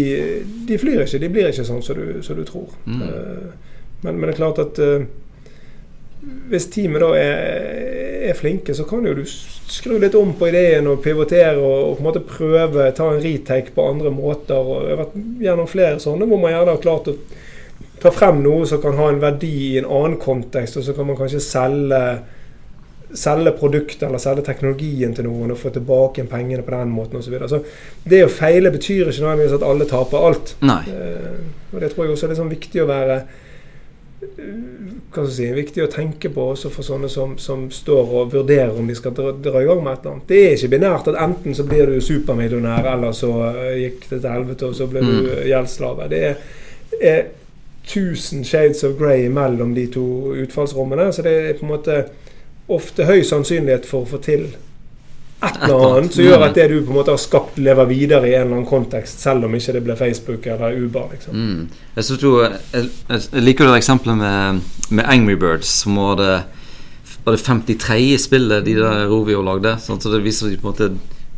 de 0.69 0.77
flyr 0.77 1.01
ikke. 1.07 1.19
De 1.25 1.29
blir 1.33 1.49
ikke 1.49 1.65
sånn 1.65 1.81
som 1.81 1.97
du, 1.97 2.21
som 2.21 2.37
du 2.37 2.43
tror. 2.45 2.69
Mm. 2.85 3.01
Eh, 3.01 3.73
men, 4.03 4.13
men 4.19 4.27
det 4.29 4.33
er 4.35 4.39
klart 4.43 4.59
at 4.61 4.79
eh, 4.83 5.05
hvis 6.51 6.67
teamet 6.71 7.01
da 7.03 7.09
er, 7.17 8.27
er 8.29 8.37
flinke, 8.37 8.75
så 8.75 8.85
kan 8.87 9.05
jo 9.07 9.15
du 9.17 9.23
skru 9.27 9.97
litt 10.01 10.15
om 10.15 10.33
på 10.37 10.49
ideen 10.49 10.87
og 10.91 11.01
pivotere 11.03 11.55
og, 11.57 11.77
og 11.89 11.95
på 11.97 12.03
en 12.03 12.09
måte 12.09 12.25
prøve 12.27 12.91
ta 12.95 13.09
en 13.11 13.23
retake 13.23 13.73
på 13.75 13.87
andre 13.89 14.11
måter. 14.13 14.59
Og 14.59 14.85
jeg 14.85 14.93
har 14.93 15.01
vært 15.05 15.17
gjennom 15.47 15.71
flere 15.71 16.03
sånne 16.03 16.29
hvor 16.29 16.41
man 16.41 16.53
gjerne 16.53 16.75
har 16.75 16.83
klart 16.83 17.09
å 17.11 17.17
ta 18.03 18.11
frem 18.11 18.41
noe 18.43 18.67
som 18.67 18.81
kan 18.83 18.97
ha 18.99 19.09
en 19.09 19.21
verdi 19.23 19.53
i 19.71 19.75
en 19.79 19.87
annen 19.87 20.19
kontekst, 20.21 20.77
og 20.79 20.85
så 20.85 20.95
kan 20.95 21.07
man 21.09 21.19
kanskje 21.19 21.43
selge 21.43 22.03
selge 23.13 23.51
produktet 23.53 24.07
eller 24.07 24.17
selge 24.17 24.41
teknologien 24.47 25.11
til 25.13 25.27
noen 25.27 25.51
og 25.53 25.59
få 25.61 25.69
tilbake 25.75 26.23
pengene 26.31 26.63
på 26.65 26.73
den 26.73 26.89
måten 26.89 27.19
osv. 27.19 27.27
Så 27.27 27.33
videre. 27.33 27.49
så 27.49 28.09
det 28.09 28.23
å 28.25 28.31
feile 28.31 28.71
betyr 28.73 29.11
ikke 29.11 29.21
nødvendigvis 29.21 29.57
at 29.59 29.65
alle 29.67 29.85
taper 29.89 30.25
alt. 30.29 30.55
Nei. 30.65 30.79
Eh, 30.89 31.35
og 31.69 31.83
det 31.83 31.91
tror 31.93 32.07
jeg 32.07 32.15
også 32.15 32.25
er 32.25 32.33
liksom 32.33 32.49
viktig 32.53 32.81
å 32.81 32.89
være 32.89 33.19
hva 35.15 35.25
si, 35.29 35.45
viktig 35.53 35.83
å 35.83 35.91
tenke 35.91 36.29
på 36.33 36.47
også 36.53 36.69
for 36.73 36.85
sånne 36.85 37.09
som, 37.09 37.37
som 37.37 37.67
står 37.71 38.13
og 38.19 38.33
vurderer 38.33 38.73
om 38.79 38.87
de 38.87 38.95
skal 38.97 39.13
dra, 39.17 39.31
dra 39.31 39.61
i 39.61 39.67
gang 39.69 39.83
med 39.83 39.93
et 39.93 40.03
eller 40.03 40.15
annet. 40.15 40.27
Det 40.27 40.41
er 40.41 40.57
ikke 40.57 40.71
binært 40.73 41.07
at 41.11 41.19
enten 41.23 41.55
så 41.55 41.63
blir 41.69 41.85
du 41.91 42.01
supermillionær, 42.01 42.89
eller 42.95 43.15
så 43.15 43.31
eh, 43.51 43.77
gikk 43.83 44.09
det 44.09 44.19
til 44.23 44.29
helvete, 44.29 44.65
og 44.71 44.75
så 44.75 44.89
ble 44.91 45.05
du 45.05 45.13
Mm. 45.13 45.31
gjeldsslave. 45.51 46.09
Det 46.09 46.23
er, 46.27 46.35
er 47.01 47.23
tusen 47.87 48.43
shades 48.47 48.83
of 48.83 48.97
grey 48.99 49.27
mellom 49.29 49.73
de 49.75 49.87
to 49.91 50.33
utfallsrommene, 50.43 51.11
så 51.13 51.21
det 51.21 51.33
er 51.39 51.57
på 51.59 51.65
en 51.65 51.73
måte 51.73 52.03
ofte 52.71 53.05
høy 53.05 53.23
sannsynlighet 53.27 53.85
for 53.85 54.05
å 54.05 54.11
få 54.13 54.21
til 54.23 54.45
et 55.43 55.59
eller 55.67 55.85
annet 55.97 56.15
som 56.15 56.23
gjør 56.23 56.43
at 56.47 56.55
det 56.57 56.65
du 56.71 56.75
på 56.81 56.93
en 56.93 56.97
måte 56.99 57.13
har 57.13 57.21
skapt, 57.21 57.57
lever 57.59 57.89
videre 57.89 58.29
i 58.29 58.33
en 58.33 58.45
eller 58.45 58.57
annen 58.59 58.67
kontekst, 58.69 59.19
selv 59.23 59.47
om 59.47 59.55
ikke 59.57 59.75
det 59.75 59.83
ble 59.85 59.95
Facebook 59.99 60.45
eller 60.47 60.75
Uber. 60.79 61.09
liksom. 61.11 61.35
Mm. 61.35 61.69
Jeg, 61.95 62.19
jo, 62.23 62.33
jeg, 62.43 62.89
jeg 63.09 63.43
liker 63.43 63.67
det 63.69 63.79
eksempelet 63.81 64.17
med, 64.19 64.61
med 64.89 65.09
Angry 65.09 65.35
Birds, 65.39 65.71
som 65.83 65.99
var 65.99 66.19
det, 66.21 66.33
var 67.23 67.37
det 67.37 67.43
53. 67.43 68.17
spillet 68.19 68.65
de 68.65 68.77
der 68.79 69.05
Rovio 69.11 69.43
lagde. 69.45 69.77
Sånn, 69.83 70.01
så 70.01 70.11
det 70.13 70.23
viser 70.25 70.49
de 70.51 70.59
på 70.61 70.69
en 70.69 70.73
måte 70.73 70.93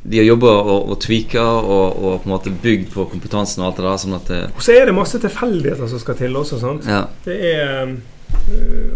De 0.06 0.20
har 0.22 0.28
jobba 0.28 0.52
og, 0.62 0.90
og 0.94 1.00
tweaka 1.02 1.42
og, 1.42 1.96
og 1.98 2.20
på 2.22 2.28
en 2.30 2.34
måte 2.36 2.52
bygd 2.62 2.92
på 2.94 3.08
kompetansen 3.10 3.64
og 3.64 3.72
alt 3.72 3.80
det 3.80 3.86
der. 3.88 4.02
Sånn 4.04 4.18
at 4.20 4.28
det, 4.30 4.42
Og 4.54 4.62
så 4.62 4.76
er 4.78 4.86
det 4.86 4.94
masse 4.94 5.18
tilfeldigheter 5.24 5.90
som 5.90 6.02
skal 6.04 6.20
til 6.20 6.36
også. 6.38 6.60
sant? 6.62 6.86
ja. 6.86 7.08
Det 7.26 7.38
er 7.56 7.96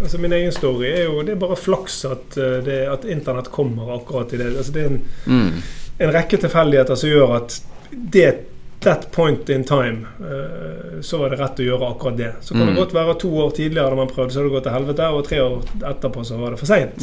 Altså 0.04 0.18
Min 0.22 0.34
egen 0.34 0.52
story 0.52 0.86
er 0.92 1.04
jo 1.08 1.22
Det 1.24 1.34
er 1.36 1.40
bare 1.42 1.56
flaks 1.58 2.06
at, 2.06 2.36
det, 2.66 2.80
at 2.92 3.06
internett 3.06 3.50
kommer 3.52 3.96
akkurat 3.96 4.34
i 4.34 4.38
det. 4.38 4.52
Altså 4.58 4.72
Det 4.76 4.84
er 4.84 4.88
en, 4.94 5.02
Mm. 5.26 5.52
en 6.00 6.14
rekke 6.14 6.38
tilfeldigheter 6.38 6.96
som 6.96 7.10
gjør 7.10 7.36
at 7.36 7.62
det 7.92 8.36
that 8.82 9.10
point 9.12 9.50
in 9.50 9.64
time 9.68 10.06
øh, 10.24 11.02
så 11.04 11.18
var 11.20 11.30
det 11.34 11.40
rett 11.42 11.60
å 11.60 11.64
gjøre 11.66 11.90
akkurat 11.92 12.18
det. 12.18 12.30
Så 12.42 12.54
kan 12.54 12.62
Mm. 12.62 12.68
det 12.70 12.76
godt 12.78 12.94
være 12.94 13.16
to 13.20 13.30
år 13.38 13.52
tidligere 13.52 13.90
da 13.90 13.96
man 13.96 14.08
prøvde, 14.08 14.32
så 14.32 14.40
har 14.40 14.44
det 14.48 14.54
gått 14.54 14.64
til 14.64 14.72
helvete, 14.72 15.08
og 15.12 15.26
tre 15.28 15.38
år 15.44 15.62
etterpå 15.90 16.24
så 16.26 16.38
var 16.40 16.50
det 16.52 16.60
for 16.60 16.66
seint. 16.66 16.96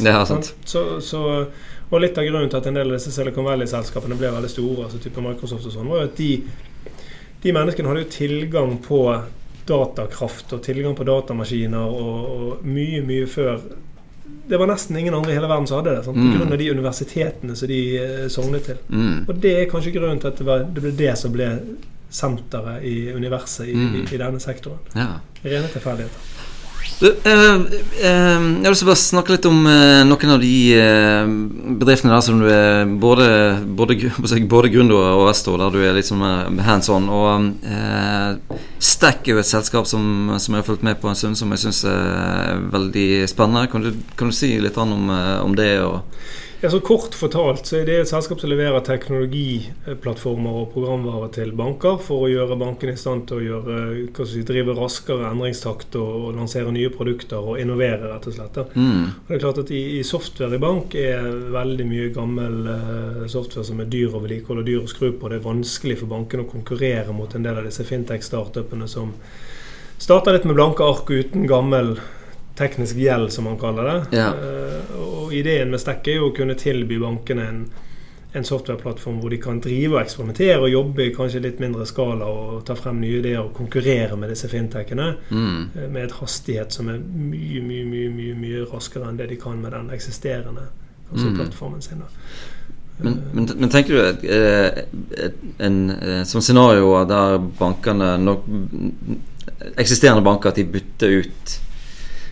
Og 1.91 2.01
litt 2.01 2.17
av 2.17 2.25
grunnen 2.25 2.49
til 2.49 2.57
at 2.57 2.65
en 2.67 2.73
del 2.73 2.87
av 2.91 2.97
disse 2.97 3.11
Silicon 3.15 3.45
Valley-selskapene 3.45 4.17
ble 4.19 4.27
veldig 4.33 4.49
store, 4.49 4.83
altså 4.87 4.99
type 4.99 5.21
Microsoft 5.23 5.65
og 5.69 5.71
sånn, 5.71 5.87
var 5.87 6.01
jo 6.01 6.07
at 6.09 6.17
de, 6.17 6.43
de 7.43 7.53
menneskene 7.55 7.87
hadde 7.87 8.03
jo 8.03 8.09
tilgang 8.17 8.73
på 8.83 9.21
datakraft 9.67 10.53
og 10.57 10.61
tilgang 10.65 10.95
på 10.97 11.05
datamaskiner 11.07 11.83
og, 11.83 12.31
og 12.37 12.65
mye, 12.65 13.01
mye 13.05 13.27
før 13.27 13.59
Det 14.47 14.57
var 14.59 14.67
nesten 14.67 14.95
ingen 14.99 15.13
andre 15.15 15.31
i 15.31 15.35
hele 15.35 15.47
verden 15.47 15.67
som 15.67 15.77
hadde 15.81 15.93
det. 15.97 16.03
Sant? 16.05 16.15
På 16.17 16.23
Mm. 16.23 16.37
grunn 16.37 16.53
av 16.53 16.57
de 16.59 16.69
universitetene 16.71 17.55
som 17.55 17.67
de 17.67 17.79
eh, 17.99 18.27
sognet 18.31 18.63
til. 18.65 18.77
Mm. 18.89 19.25
Og 19.27 19.35
det 19.43 19.51
er 19.61 19.69
kanskje 19.71 19.91
grunnen 19.95 20.19
til 20.23 20.27
at 20.31 20.37
det, 20.39 20.45
var, 20.47 20.63
det 20.71 20.83
ble 20.83 20.91
det 20.99 21.13
som 21.19 21.31
ble 21.35 21.47
senteret 22.09 22.83
i 22.87 23.11
universet 23.15 23.67
i, 23.67 23.73
Mm. 23.75 23.95
i, 23.95 24.03
i 24.15 24.17
denne 24.17 24.39
sektoren. 24.39 24.79
ja. 24.95 25.07
Rene 25.43 25.67
tilfeldigheter. 25.67 26.19
Du, 26.97 27.11
eh, 27.13 27.57
jeg 28.01 28.71
å 28.73 28.87
bare 28.87 28.97
snakke 28.97 29.35
litt 29.35 29.45
om 29.45 29.59
eh, 29.69 29.99
noen 30.07 30.31
av 30.33 30.39
de 30.41 30.53
eh, 30.73 31.27
bedriftene 31.77 32.15
der 32.15 32.23
som 32.25 32.39
du 32.41 32.47
er 32.49 32.89
både, 32.89 33.27
både, 33.77 33.97
både 34.49 34.71
gründer 34.73 34.97
og 34.97 35.27
investor, 35.27 35.59
der 35.61 35.75
du 35.75 35.83
er 35.85 35.93
eh, 36.25 36.63
hands 36.65 36.89
on. 36.89 37.05
Og 37.13 37.51
Stack 38.81 39.29
er 39.29 39.35
jo 39.35 39.43
et 39.43 39.49
selskap 39.49 39.85
som, 39.85 40.33
som 40.41 40.57
jeg 40.57 40.63
har 40.63 40.65
fulgt 40.65 40.87
med 40.87 40.97
på 40.97 41.11
en 41.11 41.19
stund, 41.19 41.37
som 41.37 41.53
jeg 41.53 41.67
syns 41.67 41.83
er 41.85 42.65
veldig 42.73 43.07
spennende. 43.29 43.69
Kan 43.69 43.85
du, 43.85 43.93
kan 44.17 44.33
du 44.33 44.37
si 44.37 44.55
litt 44.57 44.81
om, 44.81 45.11
om 45.13 45.53
det? 45.57 45.75
Og, 45.85 46.01
Ja, 46.61 46.69
så 46.69 46.79
Kort 46.79 47.13
fortalt 47.13 47.67
så 47.69 47.75
er 47.77 47.83
det 47.85 47.95
et 48.01 48.09
selskap 48.09 48.39
som 48.41 48.49
leverer 48.49 48.81
teknologiplattformer 48.81 50.55
og 50.57 50.71
programvare 50.73 51.27
til 51.35 51.51
banker 51.53 51.99
for 52.01 52.25
å 52.25 52.31
gjøre 52.31 52.57
bankene 52.57 52.95
i 52.95 52.97
stand 52.97 53.27
til 53.29 53.37
å 53.37 53.45
gjøre, 53.45 54.25
si, 54.25 54.41
drive 54.47 54.73
raskere 54.73 55.27
endringstakt 55.29 55.99
og, 56.01 56.15
og 56.31 56.39
lansere 56.39 56.73
nye 56.73 56.89
produkter 56.89 57.45
og 57.53 57.61
innovere, 57.61 58.09
rett 58.09 58.25
og 58.25 58.37
slett. 58.39 58.57
mm, 58.73 59.05
Og 59.05 59.29
det 59.29 59.37
er 59.37 59.43
klart 59.45 59.61
at 59.61 59.75
i, 59.77 59.83
i 59.99 60.01
software 60.07 60.57
i 60.57 60.63
bank 60.65 60.97
er 60.97 61.29
veldig 61.53 61.87
mye 61.91 62.09
gammel 62.17 62.57
uh, 62.71 63.23
software 63.29 63.69
som 63.69 63.85
er 63.85 63.93
dyr 63.93 64.17
å 64.17 64.25
vedlikeholde 64.25 64.65
og 64.65 64.71
dyr 64.71 64.81
å 64.81 64.89
skru 64.89 65.11
på. 65.13 65.29
Det 65.29 65.37
er 65.37 65.45
vanskelig 65.45 66.01
for 66.01 66.15
bankene 66.17 66.47
å 66.47 66.51
konkurrere 66.55 67.13
mot 67.13 67.37
en 67.37 67.45
del 67.45 67.61
av 67.61 67.69
disse 67.69 67.85
fintech-startupene 67.85 68.89
som 68.89 69.13
starter 70.01 70.33
litt 70.33 70.49
med 70.49 70.57
blanke 70.57 70.89
ark 70.89 71.13
uten 71.13 71.45
gammel 71.45 71.99
teknisk 72.57 72.97
gjeld, 72.97 73.31
som 73.33 73.45
man 73.45 73.59
kaller 73.61 73.83
det. 73.91 74.17
Ja. 74.17 74.31
Eh, 74.33 74.95
og 75.01 75.33
ideen 75.33 75.69
med 75.71 75.81
Stekk 75.81 76.07
er 76.07 76.21
jo 76.21 76.31
å 76.31 76.35
kunne 76.35 76.55
tilby 76.57 76.97
bankene 77.01 77.45
en, 77.51 77.59
en 78.33 78.45
softwareplattform 78.47 79.19
hvor 79.21 79.31
de 79.33 79.39
kan 79.41 79.59
drive 79.63 79.95
og 79.95 80.01
eksperimentere 80.01 80.57
og 80.61 80.71
jobbe 80.71 81.05
i 81.05 81.13
kanskje 81.15 81.41
litt 81.45 81.61
mindre 81.63 81.85
skala 81.89 82.27
og 82.27 82.65
ta 82.67 82.75
frem 82.77 82.99
nye 83.01 83.19
ideer 83.21 83.43
og 83.43 83.53
konkurrere 83.57 84.17
med 84.19 84.33
disse 84.33 84.49
fintechene 84.51 85.13
mm, 85.29 85.61
eh, 85.75 85.87
med 85.87 86.03
et 86.07 86.17
hastighet 86.19 86.75
som 86.75 86.89
er 86.91 86.99
mye, 86.99 87.61
mye, 87.61 87.85
mye, 87.87 88.11
mye, 88.17 88.35
mye 88.41 88.65
raskere 88.71 89.09
enn 89.09 89.19
det 89.19 89.29
de 89.31 89.39
kan 89.41 89.59
med 89.61 89.73
den 89.77 89.89
eksisterende 89.95 90.67
altså 91.11 91.27
Mm. 91.29 91.35
plattformen 91.37 91.81
sin. 91.81 92.01
da. 92.03 92.05
men, 92.97 93.13
men, 93.33 93.49
men 93.59 93.69
tenker 93.71 93.93
du 93.93 94.01
et, 94.01 94.23
eh, 94.23 94.83
et, 95.25 95.37
en, 95.63 95.77
eh, 95.95 96.23
som 96.27 96.41
scenario 96.41 97.05
der 97.07 97.37
bankene 97.59 98.17
nok, 98.17 98.43
Eksisterende 99.77 100.21
banker 100.21 100.51
at 100.51 100.57
de 100.59 100.65
bytter 100.69 101.23
ut 101.23 101.53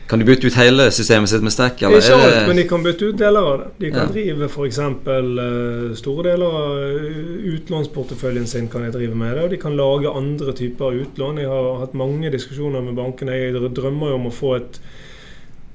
Kan 0.08 0.20
de 0.22 0.26
bytte 0.26 0.48
ut 0.48 0.58
hele 0.60 0.92
systemet 0.94 1.30
sitt 1.30 1.42
med 1.42 1.54
Stack? 1.54 1.82
Eller 1.82 1.98
Ikke 1.98 2.14
alt, 2.14 2.48
men 2.48 2.60
de 2.60 2.68
kan 2.70 2.84
bytte 2.86 3.08
ut 3.10 3.18
deler 3.18 3.42
av 3.42 3.60
det. 3.60 3.70
De 3.80 3.92
kan 3.92 4.06
Ja. 4.06 4.12
drive 4.14 4.46
f.eks. 4.46 4.80
Uh, 4.80 5.96
store 5.98 6.24
deler 6.30 6.46
av 6.60 6.78
eh, 6.78 7.56
utlånsporteføljen 7.56 8.46
sin 8.48 8.68
kan 8.70 8.86
de 8.86 8.92
drive 8.94 9.16
med 9.16 9.36
det, 9.36 9.44
og 9.44 9.50
de 9.50 9.58
kan 9.58 9.76
lage 9.78 10.12
andre 10.14 10.54
typer 10.54 11.02
utlån. 11.02 11.38
Jeg 11.42 11.50
har 11.50 11.80
hatt 11.80 11.98
mange 11.98 12.30
diskusjoner 12.32 12.82
med 12.86 12.96
bankene. 12.96 13.32
Jeg 13.32 13.74
drømmer 13.74 14.14
jo 14.14 14.20
om 14.22 14.28
å 14.30 14.34
få 14.34 14.56
et 14.60 14.80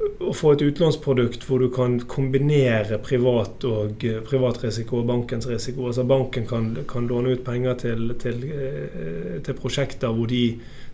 å 0.00 0.32
få 0.36 0.54
et 0.54 0.62
utlånsprodukt 0.64 1.44
hvor 1.44 1.60
du 1.60 1.68
kan 1.72 1.98
kombinere 2.08 3.00
privat 3.04 3.64
og 3.68 4.04
eh, 4.06 4.20
privatrisiko 4.24 5.00
og 5.00 5.08
bankens 5.10 5.48
risiko. 5.48 5.88
Altså 5.90 6.04
Banken 6.08 6.46
kan, 6.48 6.70
kan 6.88 7.08
låne 7.10 7.34
ut 7.34 7.42
penger 7.44 7.76
til, 7.82 8.12
til, 8.20 8.44
eh, 8.48 9.40
til, 9.44 9.56
prosjekter 9.60 10.14
hvor 10.16 10.30
de 10.30 10.44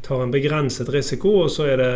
tar 0.07 0.23
en 0.23 0.33
begrenset 0.35 0.91
risiko, 0.95 1.33
og 1.45 1.51
så 1.51 1.67
det, 1.79 1.91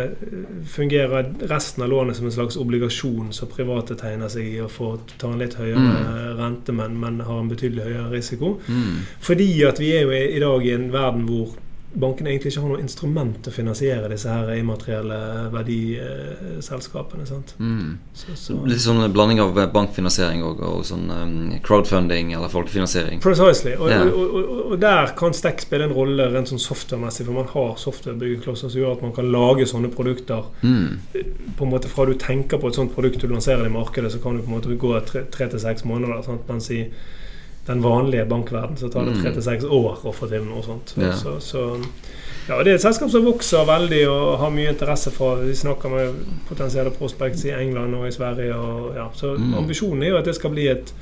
fungerer 0.71 1.29
resten 1.51 1.85
av 1.85 1.91
lånet 1.91 2.17
som 2.17 2.27
en 2.27 2.35
slags 2.35 2.59
obligasjon 2.59 3.31
som 3.35 3.51
private 3.51 3.95
tegner 3.99 4.31
seg 4.31 4.47
i 4.47 4.61
og 4.63 4.71
får 4.73 4.97
ta 5.21 5.31
en 5.31 5.39
litt 5.39 5.55
høyere 5.59 5.79
mm. 5.79 6.39
rente, 6.39 6.75
men, 6.75 6.97
men, 6.99 7.21
har 7.27 7.39
en 7.39 7.51
betydelig 7.51 7.87
høyere 7.87 8.09
risiko. 8.11 8.57
Mm. 8.67 9.03
Fordi 9.23 9.51
at 9.67 9.79
vi 9.79 9.93
er 9.95 10.07
jo 10.07 10.15
i 10.15 10.41
dag 10.43 10.67
i 10.67 10.75
en 10.75 10.89
verden 10.91 11.27
hvor 11.29 11.55
banken 11.93 12.27
egentlig 12.27 12.53
ikke 12.53 12.61
har 12.63 12.71
noe 12.71 12.81
instrument 12.81 13.37
til 13.43 13.51
å 13.51 13.55
finansiere 13.55 14.09
disse 14.11 14.31
her 14.31 14.49
immaterielle 14.55 15.17
verdiselskapene. 15.51 17.25
Mm. 17.59 17.97
Så, 18.15 18.35
så. 18.39 18.55
Litt 18.67 18.83
sånn 18.83 19.03
blanding 19.11 19.41
av 19.43 19.59
bankfinansiering 19.73 20.43
og, 20.47 20.61
og 20.63 20.85
sånn 20.87 21.11
um, 21.11 21.35
crowdfunding 21.65 22.31
eller 22.37 22.51
folkefinansiering. 22.53 23.21
Precisely. 23.23 23.75
Og, 23.75 23.91
yeah. 23.91 24.07
og, 24.07 24.51
og, 24.71 24.75
der 24.81 25.13
kan 25.19 25.35
Stack 25.35 25.65
spille 25.65 25.89
en 25.89 25.95
rolle 25.95 26.29
rent 26.31 26.51
sånn 26.51 26.63
software-messig, 26.63 27.27
for 27.27 27.41
man 27.41 27.49
har 27.51 27.73
software-byggeklosser 27.81 28.71
som 28.71 28.83
gjør 28.83 28.97
at 28.97 29.05
man 29.05 29.15
kan 29.17 29.31
lage 29.33 29.67
sånne 29.69 29.91
produkter. 29.93 30.47
Mm. 30.63 31.01
På 31.57 31.67
en 31.67 31.73
måte 31.75 31.91
Fra 31.91 32.07
du 32.07 32.15
tenker 32.19 32.61
på 32.61 32.71
et 32.71 32.77
sånt 32.77 32.93
produkt 32.95 33.21
du 33.21 33.27
lanserer 33.31 33.67
i 33.67 33.73
markedet, 33.73 34.13
så 34.13 34.21
kan 34.23 34.37
du 34.37 34.45
på 34.45 34.51
en 34.51 34.57
måte 34.59 34.79
gå 34.79 34.95
tre 35.07 35.27
til 35.51 35.59
seks 35.59 35.83
måneder. 35.87 36.23
Sant? 36.25 36.47
Mens 36.47 36.71
i 36.71 36.85
den 37.71 37.83
vanlige 37.83 38.25
bankverden 38.29 38.77
så 38.77 38.89
tar 38.91 39.07
det 39.07 39.19
tre 39.21 39.31
til 39.35 39.45
seks 39.45 39.65
år 39.65 40.03
å 40.05 40.13
få 40.15 40.27
til 40.31 40.43
noe 40.47 40.63
sånt. 40.65 40.93
Ja. 40.99 41.13
Så, 41.17 41.37
så, 41.43 41.65
ja, 42.47 42.59
Det 42.63 42.73
er 42.73 42.79
et 42.79 42.83
selskap 42.83 43.11
som 43.13 43.25
vokser 43.25 43.67
veldig 43.67 44.01
og 44.11 44.39
har 44.41 44.53
mye 44.53 44.73
interesse 44.73 45.13
for 45.15 45.43
Vi 45.45 45.55
snakker 45.55 45.93
med 45.93 46.19
potensielle 46.49 46.91
prospects 46.95 47.45
i 47.47 47.55
England 47.55 47.95
og 47.95 48.07
i 48.07 48.13
Sverige. 48.15 48.57
Og, 48.57 48.91
ja, 48.97 49.07
så 49.15 49.35
mm. 49.37 49.55
Ambisjonen 49.63 50.03
er 50.03 50.13
jo 50.13 50.19
at 50.21 50.29
det 50.29 50.35
skal 50.37 50.53
bli 50.55 50.67
et, 50.71 50.93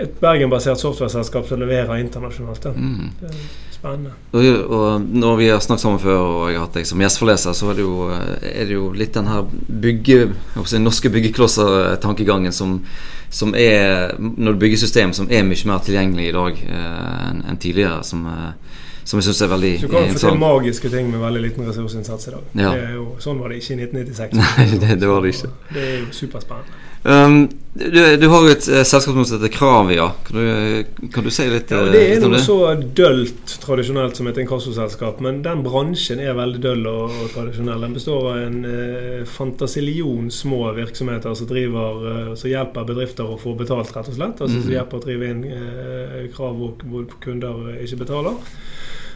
et 0.00 0.20
Bergen-basert 0.20 0.80
software-selskap 0.80 1.46
som 1.48 1.60
leverer 1.60 2.00
internasjonalt. 2.00 2.64
Mm. 2.76 3.10
Det 3.20 3.28
er 3.28 3.40
spennende. 3.74 4.14
Og, 4.32 4.44
og, 4.70 5.00
Når 5.00 5.36
vi 5.36 5.48
har 5.52 5.60
snakket 5.60 5.82
sammen 5.86 6.00
før 6.02 6.20
og 6.20 6.44
jeg 6.50 6.58
har 6.58 6.66
hatt 6.66 6.78
deg 6.80 6.86
som 6.88 7.02
gjestforleser, 7.04 7.56
så 7.56 7.72
er 7.72 7.80
det 7.80 7.84
jo, 7.86 7.96
er 8.12 8.68
det 8.68 8.78
jo 8.78 8.92
litt 8.96 9.14
den 9.14 9.28
her 9.30 9.42
bygge, 9.86 10.20
norske 10.80 11.12
byggeklosser-tankegangen 11.12 12.54
som 12.56 12.80
som 13.32 13.54
er 13.54 14.14
Når 14.18 14.52
du 14.52 14.58
bygger 14.58 14.76
system 14.76 15.12
som 15.16 15.30
er 15.30 15.44
mye 15.48 15.68
mer 15.68 15.80
tilgjengelig 15.84 16.28
i 16.28 16.32
dag 16.36 16.58
eh, 16.68 17.28
enn 17.30 17.38
en 17.48 17.56
tidligere, 17.56 18.02
som, 18.04 18.26
eh, 18.28 18.82
som 19.08 19.18
jeg 19.18 19.24
syns 19.30 19.40
er 19.46 19.52
veldig 19.54 19.72
Så 19.80 19.88
du 19.88 19.94
kan 19.94 20.12
få 20.12 20.20
til 20.26 20.40
magiske 20.42 20.90
ting 20.92 21.08
med 21.10 21.22
veldig 21.24 21.42
liten 21.46 21.68
ressursinnsats 21.68 22.28
i 22.28 22.34
dag. 22.34 22.50
Ja. 22.60 22.74
Jo, 22.92 23.06
sånn 23.24 23.40
var 23.40 23.48
det 23.48 23.62
ikke 23.62 23.78
i 23.78 23.86
1996. 23.88 24.36
Nei, 24.42 24.66
det, 24.84 24.98
det 25.00 25.08
var 25.08 25.24
det 25.24 25.32
ikke. 25.32 25.52
Det 25.72 25.86
er 25.86 25.96
jo 26.02 26.10
superspennende. 26.18 26.82
Um, 27.02 27.48
du, 27.74 28.16
du, 28.16 28.26
har 28.28 28.46
et 28.50 28.66
uh, 28.68 28.82
selskap 28.84 29.16
som 29.16 29.24
heter 29.24 29.50
Kravia. 29.50 30.10
Kan 30.26 30.36
du, 30.38 31.08
kan 31.14 31.24
du 31.24 31.30
si 31.32 31.46
litt, 31.50 31.72
ja, 31.72 31.80
Det 31.90 32.02
er 32.04 32.20
noe 32.22 32.40
så 32.42 32.58
dølt 32.76 33.54
tradisjonelt 33.62 34.18
som 34.18 34.28
et 34.30 34.38
inkassoselskap, 34.42 35.22
men 35.24 35.40
den 35.42 35.64
bransjen 35.64 36.20
er 36.22 36.36
veldig 36.38 36.60
døll 36.62 36.86
og, 36.90 37.16
og 37.24 37.32
tradisjonell. 37.34 37.82
Den 37.86 37.96
består 37.96 38.28
av 38.34 38.42
en 38.44 38.60
uh, 38.68 39.22
fantasillion 39.26 40.30
små 40.30 40.66
virksomheter 40.76 41.34
som, 41.38 41.50
driver, 41.50 42.04
uh, 42.06 42.34
som 42.38 42.52
hjelper 42.52 42.86
bedrifter 42.92 43.34
å 43.34 43.40
få 43.40 43.56
betalt, 43.58 43.90
rett 43.96 44.12
og 44.12 44.18
slett. 44.20 44.38
Altså 44.38 44.60
mm. 44.60 44.64
som 44.68 44.76
hjelper 44.76 45.00
å 45.00 45.06
drive 45.08 45.32
inn 45.32 45.44
krav 46.36 46.54
hvor, 46.60 46.76
hvor 46.86 47.08
kunder 47.24 47.80
ikke 47.82 48.04
betaler. 48.04 48.38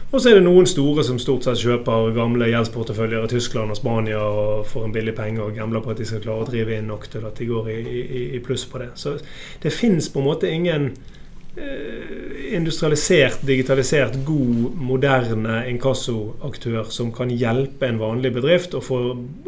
Og 0.07 0.21
så 0.21 0.31
er 0.31 0.37
det 0.37 0.45
noen 0.45 0.67
store 0.69 1.03
som 1.03 1.19
stort 1.19 1.43
sett 1.43 1.59
kjøper 1.59 2.13
gamle 2.15 2.47
gjeldsporteføljer 2.47 3.25
i 3.25 3.31
Tyskland 3.33 3.73
og 3.73 3.79
Spania 3.79 4.21
og 4.23 4.63
får 4.69 4.87
en 4.87 4.95
billig 4.95 5.13
penge 5.17 5.43
og 5.43 5.57
gambler 5.57 5.83
på 5.83 5.91
at 5.91 5.99
de 5.99 6.07
skal 6.07 6.23
klare 6.23 6.45
å 6.45 6.47
drive 6.47 6.77
inn 6.77 6.87
nok 6.87 7.09
til 7.11 7.27
at 7.27 7.35
de 7.35 7.49
går 7.49 7.69
i, 7.73 7.81
i, 7.83 8.23
i 8.39 8.41
pluss 8.43 8.63
på 8.71 8.79
det. 8.79 8.93
Så 8.95 9.17
det 9.63 9.75
fins 9.75 10.07
på 10.13 10.23
en 10.23 10.29
måte 10.29 10.47
ingen 10.47 10.93
eh, 11.59 12.53
industrialisert, 12.55 13.41
digitalisert, 13.49 14.15
god, 14.23 14.77
moderne 14.79 15.57
inkassoaktør 15.73 16.87
som 16.93 17.11
kan 17.11 17.33
hjelpe 17.33 17.89
en 17.89 17.99
vanlig 17.99 18.31
bedrift 18.37 18.77
å 18.79 18.83
få 18.83 19.01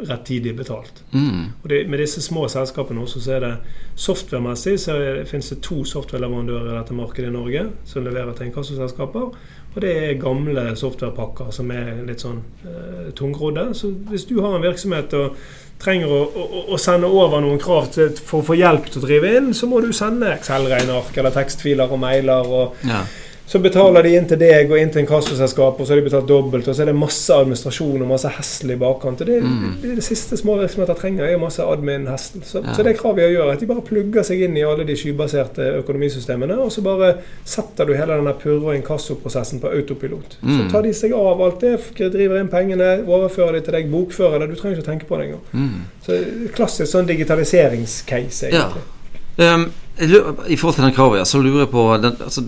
rettidig 0.10 0.58
betalt. 0.60 1.00
Mm. 1.13 1.54
Og 1.62 1.69
det, 1.72 1.86
Med 1.88 2.04
disse 2.04 2.19
små 2.26 2.50
selskapene 2.52 3.06
også 3.06 3.24
så 3.24 3.38
er 3.38 3.45
det 3.45 3.54
software-messig 3.95 4.76
så 4.84 5.00
finnes 5.30 5.54
det 5.54 5.62
to 5.63 5.86
software-leverandører 5.88 6.74
i 6.74 6.78
dette 6.82 7.00
markedet 7.00 7.32
i 7.32 7.38
Norge 7.38 7.65
som 7.88 8.04
leverer 8.04 8.36
til 8.36 8.52
inkassoselskaper. 8.52 9.32
Og 9.75 9.82
det 9.84 9.91
er 9.93 10.21
gamle 10.21 10.71
softwarepakker 10.77 11.51
som 11.53 11.69
er 11.73 11.99
litt 12.08 12.23
sånn 12.25 12.39
uh, 12.65 13.10
tungrodde. 13.17 13.69
Så 13.77 13.91
hvis 14.10 14.25
du 14.29 14.39
har 14.41 14.55
en 14.58 14.65
virksomhet 14.65 15.13
og 15.17 15.38
trenger 15.79 16.12
å, 16.12 16.23
å, 16.25 16.63
å 16.73 16.79
sende 16.82 17.08
over 17.08 17.43
noen 17.43 17.62
krav 17.62 17.91
til, 17.93 18.12
for 18.17 18.41
å 18.41 18.47
få 18.49 18.58
hjelp 18.60 18.89
til 18.89 19.01
å 19.01 19.05
drive 19.05 19.34
inn, 19.38 19.53
så 19.55 19.69
må 19.69 19.79
du 19.86 19.91
sende 19.95 20.34
Excel-regneark 20.34 21.15
eller 21.15 21.36
tekstfiler 21.36 21.93
og 21.93 22.01
mailer. 22.01 22.49
og 22.49 22.89
ja. 22.89 23.03
Så 23.49 23.59
betaler 23.59 24.05
de 24.05 24.12
inn 24.13 24.27
til 24.29 24.38
deg 24.38 24.69
og 24.69 24.77
inn 24.77 24.91
til 24.93 25.01
en 25.01 25.07
kassoselskap, 25.09 25.79
og 25.81 25.88
så 25.88 25.95
har 25.95 25.97
de 25.97 26.05
betalt 26.05 26.27
dobbelt. 26.29 26.67
Og 26.69 26.75
så 26.77 26.83
er 26.83 26.91
det 26.91 26.93
masse 26.93 27.33
administrasjon 27.33 28.03
og 28.05 28.12
masse 28.12 28.29
hestel 28.35 28.75
i 28.75 28.77
bakkant. 28.77 29.23
Og 29.23 29.29
det, 29.31 29.39
mm. 29.41 29.71
det, 29.81 29.93
det, 29.97 30.03
siste 30.05 30.38
små 30.38 30.59
virksomheter 30.59 30.99
trenger, 30.99 31.25
er 31.25 31.41
masse 31.41 31.65
admin-hestel. 31.65 32.43
Så, 32.45 32.62
ja. 32.62 32.75
så, 32.77 32.85
det 32.85 32.93
kravet 32.99 33.23
jeg 33.23 33.39
gjør, 33.39 33.49
at 33.55 33.63
de 33.63 33.69
bare 33.71 33.85
plugger 33.88 34.27
seg 34.27 34.43
inn 34.45 34.59
i 34.59 34.67
alle 34.69 34.85
de 34.85 34.97
skybaserte 35.01 35.65
økonomisystemene, 35.79 36.59
og 36.62 36.69
så 36.75 36.85
bare 36.85 37.09
setter 37.41 37.89
du 37.89 37.95
hele 37.97 38.19
den 38.19 38.29
purre- 38.43 38.69
og 38.69 38.77
inkassoprosessen 38.77 39.63
på 39.65 39.73
autopilot. 39.79 40.38
Mm. 40.43 40.53
Så 40.53 40.69
tar 40.75 40.85
de 40.85 40.93
seg 41.01 41.17
av 41.17 41.41
alt 41.47 41.65
det, 41.65 41.73
driver 41.97 42.38
inn 42.43 42.53
pengene, 42.53 42.91
overfører 43.09 43.57
de 43.57 43.65
til 43.65 43.79
deg, 43.79 43.89
bokfører 43.89 44.45
det. 44.45 44.51
Du 44.53 44.62
trenger 44.62 44.77
ikke 44.77 44.85
å 44.85 44.91
tenke 44.91 45.09
på 45.09 45.17
det 45.17 45.31
engang. 45.31 45.43
Mm. 45.57 45.83
Så 46.05 46.21
klassisk 46.53 46.93
sånn 46.93 47.09
digitaliseringscase, 47.09 48.53
egentlig. 48.53 48.85
Ja. 48.85 48.98
Um, 49.39 49.69
I 49.99 50.56
forhold 50.56 50.75
til 50.75 50.84
den 50.84 50.95
kravet, 50.95 51.28
så 51.28 51.39
lurer 51.39 51.65
jeg 51.65 51.71
på 51.71 51.84
den, 51.99 52.15
altså, 52.23 52.43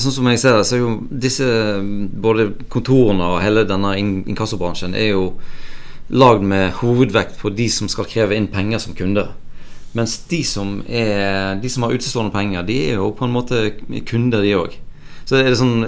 Sånn 0.00 0.14
som 0.14 0.28
jeg 0.28 0.40
ser 0.40 0.58
det, 0.58 0.66
så 0.68 0.76
er 0.76 0.82
jo 0.82 0.92
disse 1.08 1.46
både 2.24 2.50
kontorene 2.72 3.30
og 3.32 3.40
hele 3.44 3.64
denne 3.68 3.94
inkassobransjen 4.00 4.96
er 4.96 5.10
jo 5.14 5.30
lagd 6.12 6.44
med 6.46 6.76
hovedvekt 6.82 7.40
på 7.40 7.50
de 7.56 7.66
som 7.72 7.88
skal 7.88 8.08
kreve 8.08 8.36
inn 8.36 8.48
penger 8.52 8.82
som 8.84 8.96
kunder. 8.96 9.32
Mens 9.96 10.18
de 10.28 10.42
som, 10.44 10.78
er, 10.88 11.56
de 11.60 11.70
som 11.72 11.86
har 11.86 11.96
utestående 11.96 12.34
penger, 12.34 12.66
de 12.68 12.76
er 12.90 13.00
jo 13.00 13.10
på 13.16 13.24
en 13.24 13.32
måte 13.32 13.62
kunder, 14.08 14.44
de 14.44 14.52
òg. 14.58 14.76
Så 15.26 15.40
er 15.40 15.48
det 15.50 15.56
sånn 15.58 15.80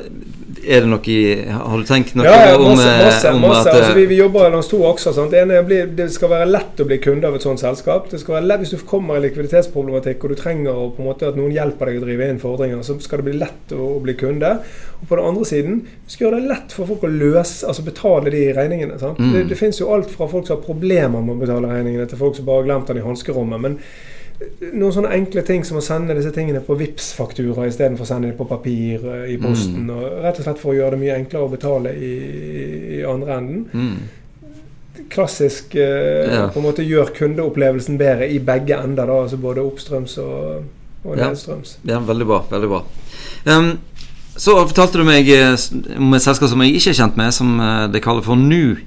Er 0.67 0.83
det 0.83 0.89
noe 0.91 1.13
i 1.13 1.19
Har 1.47 1.79
du 1.79 1.87
tenkt 1.87 2.17
noe 2.19 2.27
ja, 2.27 2.39
ja, 2.51 2.57
masse, 2.59 2.89
om, 2.89 3.05
masse, 3.07 3.33
om 3.37 3.45
masse. 3.45 3.71
At, 3.71 3.77
altså, 3.77 3.93
vi, 3.95 4.07
vi, 4.11 4.19
jobber 4.19 4.51
langs 4.51 4.71
to 4.71 4.81
akser. 4.89 5.15
Sant? 5.15 5.31
Det 5.33 5.45
ene 5.45 5.61
blir, 5.67 5.87
det 5.99 6.09
skal 6.15 6.33
være 6.33 6.49
lett 6.51 6.83
å 6.83 6.87
bli 6.89 6.99
kunde 7.03 7.31
av 7.31 7.39
et 7.39 7.47
sånt 7.47 7.63
selskap. 7.63 8.09
Det 8.11 8.21
skal 8.21 8.39
være 8.39 8.49
lett, 8.51 8.65
Hvis 8.65 8.75
du 8.75 8.83
kommer 8.89 9.19
i 9.19 9.23
likviditetsproblematikk 9.29 10.27
og 10.27 10.35
du 10.35 10.41
trenger 10.41 10.75
å, 10.75 10.89
på 10.97 11.05
en 11.05 11.11
måte, 11.11 11.31
at 11.31 11.39
noen 11.39 11.55
hjelper 11.55 11.93
deg 11.93 12.01
å 12.01 12.05
drive 12.07 12.29
inn 12.33 12.43
fordringer, 12.43 12.83
så 12.87 12.99
skal 13.05 13.23
det 13.23 13.29
bli 13.31 13.39
lett 13.39 13.75
å, 13.77 13.93
å 13.95 14.03
bli 14.03 14.17
kunde. 14.19 14.53
Og 14.99 15.07
på 15.07 15.21
den 15.21 15.31
andre 15.31 15.49
siden 15.49 15.81
vi 15.87 16.15
skal 16.17 16.29
gjøre 16.29 16.43
det 16.43 16.53
lett 16.53 16.75
for 16.75 16.91
folk 16.91 17.07
å 17.07 17.15
løse, 17.15 17.63
altså 17.71 17.87
betale 17.87 18.35
de 18.35 18.45
regningene. 18.59 18.99
Mm. 18.99 19.33
Det, 19.37 19.47
det 19.53 19.61
finnes 19.61 19.79
jo 19.79 19.93
alt 19.95 20.11
fra 20.11 20.29
folk 20.31 20.49
som 20.49 20.59
har 20.59 20.67
problemer 20.67 21.23
med 21.23 21.37
å 21.37 21.43
betale 21.47 21.71
regningene, 21.71 22.11
til 22.11 22.21
folk 22.21 22.37
som 22.37 22.49
bare 22.49 22.65
har 22.65 22.71
glemt 22.73 22.91
den 22.91 23.03
i 23.03 23.07
hanskerommet. 23.07 23.63
men 23.69 23.83
noen 24.39 24.95
sånne 24.95 25.11
enkle 25.17 25.43
ting 25.47 25.65
som 25.67 25.81
å 25.81 25.83
sende 25.83 26.15
disse 26.15 26.31
tingene 26.35 26.61
på 26.63 26.77
vips 26.79 27.11
faktura 27.19 27.67
istedenfor 27.67 28.07
å 28.07 28.09
sende 28.09 28.31
dem 28.31 28.39
på 28.39 28.47
papir 28.47 29.03
eh, 29.03 29.33
i 29.35 29.39
posten. 29.41 29.89
Mm. 29.89 29.91
og 29.97 30.23
Rett 30.25 30.39
og 30.39 30.47
slett 30.47 30.63
for 30.63 30.73
å 30.73 30.77
gjøre 30.77 30.95
det 30.95 31.03
mye 31.03 31.17
enklere 31.19 31.49
å 31.49 31.53
betale 31.53 31.95
i, 31.95 32.13
i 32.99 33.03
andre 33.07 33.39
enden. 33.41 33.65
Mm. 33.73 35.03
Klassisk 35.11 35.75
eh, 35.79 36.31
ja. 36.31 36.47
på 36.55 36.63
en 36.63 36.69
måte 36.69 36.87
gjør 36.87 37.11
kundeopplevelsen 37.17 37.99
bedre 37.99 38.29
i 38.31 38.39
begge 38.45 38.79
ender. 38.79 39.11
da, 39.11 39.19
altså 39.25 39.41
Både 39.43 39.65
oppstrøms 39.67 40.19
og, 40.23 40.69
og 41.03 41.19
nedstrøms. 41.19 41.79
Ja. 41.83 41.97
ja, 41.97 42.03
veldig 42.07 42.31
bra. 42.31 42.43
veldig 42.53 42.71
bra. 42.71 42.85
Um, 43.49 43.73
så 44.39 44.55
fortalte 44.61 45.01
du 45.01 45.07
meg 45.09 45.27
eh, 45.35 45.57
om 45.99 46.15
et 46.15 46.23
selskap 46.23 46.53
som 46.53 46.63
jeg 46.63 46.79
ikke 46.79 46.95
er 46.95 47.01
kjent 47.01 47.19
med, 47.19 47.35
som 47.35 47.59
det 47.59 47.99
de 47.99 48.05
kaller 48.07 48.27
for 48.27 48.39
Nu. 48.39 48.79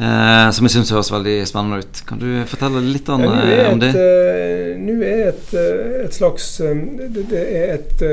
Eh, 0.00 0.50
som 0.56 0.64
jeg 0.64 0.72
syns 0.72 0.90
høres 0.94 1.10
veldig 1.12 1.34
spennende 1.44 1.82
ut. 1.82 1.98
Kan 2.08 2.20
du 2.22 2.28
fortelle 2.48 2.80
litt 2.86 3.08
om, 3.12 3.20
ja, 3.26 3.40
eh, 3.44 3.66
om 3.68 3.80
det? 3.82 3.90
Uh, 3.92 4.70
nå 4.80 4.94
er 5.04 5.26
et, 5.28 5.50
uh, 5.52 5.98
et 6.06 6.16
slags 6.16 6.46
um, 6.64 6.86
det, 6.96 7.26
det, 7.28 7.42
er 7.58 7.74
et 7.74 8.04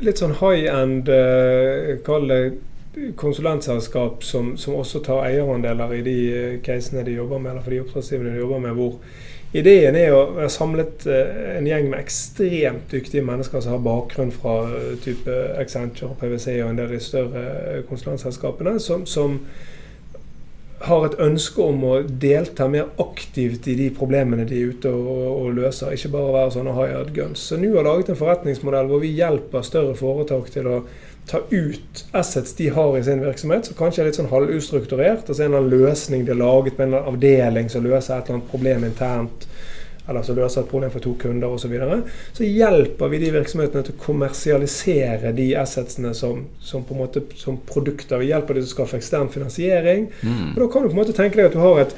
litt 0.00 0.22
sånn 0.22 0.38
high 0.40 0.70
end, 0.72 1.10
uh, 1.12 1.98
kall 2.06 2.30
det 2.32 2.38
konsulentselskap 3.20 4.24
som, 4.24 4.54
som, 4.56 4.78
også 4.78 5.02
tar 5.04 5.26
eierandeler 5.26 5.92
i 5.98 6.00
de 6.06 6.16
casene 6.64 7.04
de 7.04 7.18
jobber 7.18 7.42
med, 7.42 7.50
eller 7.52 7.66
for 7.66 7.74
de 7.74 7.82
oppdragsgiverne 7.82 8.32
de 8.32 8.40
jobber 8.40 8.64
med, 8.64 8.78
hvor 8.78 9.58
ideen 9.58 9.98
er 9.98 10.14
å 10.14 10.22
være 10.38 10.50
samlet 10.54 11.04
en 11.10 11.66
gjeng 11.66 11.90
med 11.90 11.98
ekstremt 11.98 12.94
dyktige 12.94 13.26
mennesker 13.26 13.60
som 13.62 13.74
har 13.74 13.82
bakgrunn 13.84 14.30
fra 14.34 14.56
type 15.02 15.36
Accenture, 15.58 16.14
PwC 16.22 16.54
og 16.62 16.70
en 16.70 16.78
del 16.78 16.86
av 16.86 16.94
de 16.94 17.02
større 17.02 17.82
konsulentselskapene, 17.90 18.78
som, 18.82 19.02
som 19.10 19.40
har 20.88 21.06
et 21.06 21.16
ønske 21.22 21.64
om 21.64 21.84
å 21.88 21.94
delta 22.04 22.66
mer 22.68 22.90
aktivt 23.00 23.68
i 23.70 23.76
de 23.78 23.88
problemene 23.94 24.46
de 24.48 24.60
er 24.60 24.74
ute 24.74 24.92
og, 24.92 25.24
og 25.38 25.56
løser. 25.56 25.94
Ikke 25.94 26.12
bare 26.12 26.34
være 26.34 26.54
sånne 26.58 26.76
hired 26.76 27.12
guns. 27.16 27.46
Så 27.48 27.58
nå 27.60 27.72
har 27.76 27.86
laget 27.88 28.12
en 28.12 28.20
forretningsmodell 28.20 28.90
hvor 28.90 29.02
vi 29.04 29.14
hjelper 29.16 29.66
større 29.66 29.96
foretak 29.98 30.50
til 30.54 30.68
å 30.70 30.78
ta 31.30 31.40
ut 31.50 32.04
assets 32.12 32.52
de 32.58 32.68
har 32.68 32.98
i 32.98 33.04
sin 33.04 33.22
virksomhet, 33.24 33.68
som 33.68 33.78
kanskje 33.78 34.02
er 34.02 34.10
litt 34.10 34.18
sånn 34.18 34.32
halvustrukturert. 34.32 35.24
Altså 35.28 35.46
en 35.46 35.54
eller 35.54 35.62
annen 35.62 35.86
løsning 35.86 36.26
de 36.26 36.34
har 36.34 36.42
laget 36.42 36.80
med 36.80 36.92
en 36.92 37.12
avdeling 37.14 37.70
som 37.72 37.86
løser 37.86 38.18
et 38.18 38.28
eller 38.28 38.40
annet 38.40 38.52
problem 38.52 38.84
internt 38.90 39.48
eller 40.08 40.22
som 40.22 40.36
løser 40.36 40.60
et 40.60 40.68
problem 40.68 40.90
for 40.92 41.04
to 41.04 41.14
kunder 41.20 41.48
osv. 41.48 41.64
Så, 41.64 41.70
videre, 41.72 42.00
så 42.36 42.44
hjelper 42.44 43.12
vi 43.12 43.20
de 43.22 43.30
virksomhetene 43.32 43.86
til 43.86 43.96
å 43.96 44.02
kommersialisere 44.04 45.32
de 45.36 45.48
assetsene 45.56 46.12
som, 46.16 46.44
som, 46.60 46.84
på 46.84 46.96
en 46.96 47.02
måte, 47.04 47.24
som 47.40 47.56
produkter. 47.70 48.20
Vi 48.20 48.28
hjelper 48.32 48.58
de 48.58 48.64
til 48.64 48.72
å 48.72 48.74
skaffe 48.74 49.00
ekstern 49.00 49.32
finansiering. 49.32 50.10
Mm. 50.20 50.52
Og 50.52 50.60
Da 50.60 50.68
kan 50.68 50.84
du 50.84 50.90
på 50.90 50.96
en 50.96 51.00
måte 51.00 51.16
tenke 51.16 51.40
deg 51.40 51.48
at 51.48 51.56
du 51.56 51.62
har 51.64 51.86
et 51.86 51.96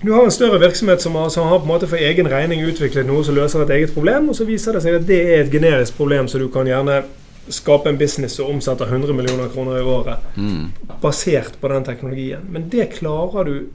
du 0.00 0.14
har 0.14 0.24
en 0.24 0.32
større 0.32 0.56
virksomhet 0.62 1.02
som 1.02 1.14
har, 1.14 1.28
som 1.28 1.48
har 1.48 1.58
på 1.58 1.66
en 1.68 1.72
måte 1.74 1.88
for 1.88 2.00
egen 2.00 2.28
regning 2.32 2.62
utviklet 2.64 3.04
noe 3.04 3.20
som 3.24 3.36
løser 3.36 3.66
et 3.66 3.72
eget 3.74 3.90
problem, 3.92 4.30
og 4.32 4.36
så 4.38 4.46
viser 4.48 4.72
det 4.72 4.80
seg 4.80 4.96
at 4.96 5.04
det 5.08 5.18
er 5.20 5.42
et 5.42 5.52
generisk 5.52 5.98
problem, 5.98 6.28
så 6.28 6.40
du 6.40 6.46
kan 6.48 6.68
gjerne 6.68 7.02
skape 7.52 7.90
en 7.90 7.98
business 8.00 8.38
som 8.38 8.48
omsetter 8.54 8.88
100 8.88 9.12
millioner 9.12 9.50
kroner 9.52 9.76
i 9.76 9.82
året 9.84 10.36
mm. 10.36 10.64
basert 11.02 11.60
på 11.60 11.68
den 11.68 11.84
teknologien. 11.84 12.48
Men 12.48 12.68
det 12.72 12.86
klarer 12.96 13.44
du 13.44 13.68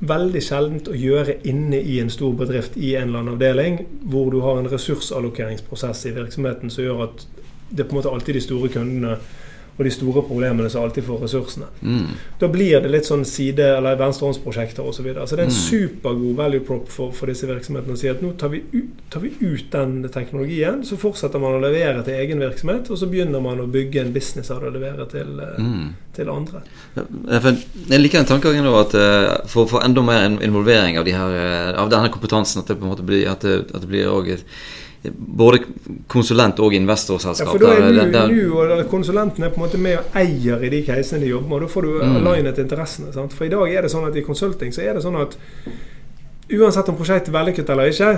veldig 0.00 0.40
sjeldent 0.42 0.88
å 0.88 0.96
gjøre 0.96 1.38
inne 1.48 1.80
i 1.80 1.98
en 2.00 2.10
stor 2.12 2.32
bedrift 2.38 2.76
i 2.80 2.94
en 2.96 3.10
eller 3.10 3.20
annen 3.20 3.34
avdeling, 3.36 3.80
hvor 4.08 4.30
du 4.32 4.40
har 4.44 4.58
en 4.60 4.70
ressursallokeringsprosess 4.72 6.06
i 6.08 6.14
virksomheten 6.16 6.72
som 6.72 6.86
gjør 6.86 7.04
at 7.08 7.26
det 7.70 7.84
er 7.84 7.88
på 7.88 7.94
en 7.94 8.00
måte 8.00 8.12
alltid 8.12 8.38
de 8.38 8.42
store 8.42 8.70
kundene 8.72 9.18
og 9.80 9.86
de 9.86 9.92
store 9.94 10.22
problemene 10.28 10.68
som 10.68 10.84
alltid 10.84 11.06
får 11.06 11.22
ressursene. 11.24 11.66
Mm. 11.80 12.08
Da 12.40 12.48
blir 12.52 12.82
det 12.84 12.90
litt 12.92 13.06
sånn 13.08 13.24
side- 13.24 13.64
eller 13.78 13.96
venstrehåndsprosjekter 13.96 14.84
osv. 14.84 15.00
Så, 15.00 15.04
videre. 15.06 15.26
så 15.26 15.36
det 15.36 15.46
er 15.46 15.48
en 15.48 15.54
mm. 15.54 15.60
supergod 15.64 16.34
value 16.36 16.60
prop 16.60 16.90
for, 16.92 17.14
for, 17.16 17.30
disse 17.30 17.48
virksomhetene 17.48 17.94
å 17.96 18.00
si 18.00 18.10
at 18.10 18.20
nå 18.20 18.34
tar 18.36 18.50
vi, 18.52 18.60
ut, 18.74 18.98
tar 19.08 19.22
vi, 19.24 19.30
ut, 19.40 19.70
den 19.72 19.94
teknologien, 20.12 20.82
så 20.84 20.98
fortsetter 21.00 21.40
man 21.40 21.56
å 21.56 21.62
levere 21.62 22.02
til 22.04 22.18
egen 22.20 22.44
virksomhet, 22.44 22.90
og 22.92 23.00
så 23.00 23.08
begynner 23.08 23.40
man 23.40 23.62
å 23.64 23.68
bygge 23.70 24.02
en 24.02 24.12
business 24.12 24.52
av 24.52 24.60
det 24.60 24.68
å 24.68 24.74
levere 24.74 25.06
til, 25.08 25.32
eh, 25.40 25.62
mm. 25.64 25.88
til 26.18 26.32
andre. 26.34 26.60
Jeg 26.98 28.02
liker 28.02 28.20
den 28.20 28.28
tankegangen 28.28 28.68
at 28.82 28.98
eh, 29.00 29.30
for 29.48 29.64
å 29.64 29.72
få 29.72 29.80
enda 29.86 30.04
mer 30.04 30.28
involvering 30.44 31.00
av, 31.00 31.08
de 31.08 31.16
her, 31.16 31.40
eh, 31.40 31.72
av 31.80 31.88
denne 31.88 32.12
kompetansen, 32.12 32.60
at 32.60 32.68
det 32.68 32.76
blir, 33.08 33.24
at 33.32 33.48
det, 33.48 33.62
at 33.72 33.80
det 33.80 33.88
blir 33.88 34.12
også 34.12 34.36
både 35.08 35.62
konsulent- 36.06 36.60
og 36.60 36.74
investorselskap. 36.74 37.46
Ja, 37.46 37.52
for 37.52 37.58
da 37.58 37.68
er 38.22 38.28
du 38.28 38.56
og 38.56 38.82
Konsulenten 38.90 39.44
er 39.44 39.52
på 39.52 39.60
en 39.60 39.64
måte 39.64 39.78
med 39.80 39.96
og 39.96 40.18
eier 40.20 40.60
i 40.64 40.68
de 40.72 40.82
casene 40.84 41.24
de 41.24 41.30
jobber 41.30 41.48
med. 41.48 41.56
og 41.56 41.62
Da 41.62 41.72
får 41.72 41.82
du 41.86 41.92
mm. 42.02 42.16
alignet 42.16 42.58
interessene. 42.58 43.12
Sant? 43.12 43.32
For 43.32 43.48
i 43.48 43.52
dag 43.52 43.72
er 43.72 43.86
det 43.86 43.92
sånn 43.92 44.08
at 44.08 44.16
i 44.16 44.24
consulting 44.26 44.74
så 44.76 44.84
er 44.84 44.98
det 44.98 45.04
sånn 45.04 45.16
at 45.20 45.38
uansett 46.50 46.90
om 46.90 46.98
prosjektet 46.98 47.32
er 47.32 47.38
vellykket 47.38 47.72
eller 47.72 47.92
ikke, 47.94 48.12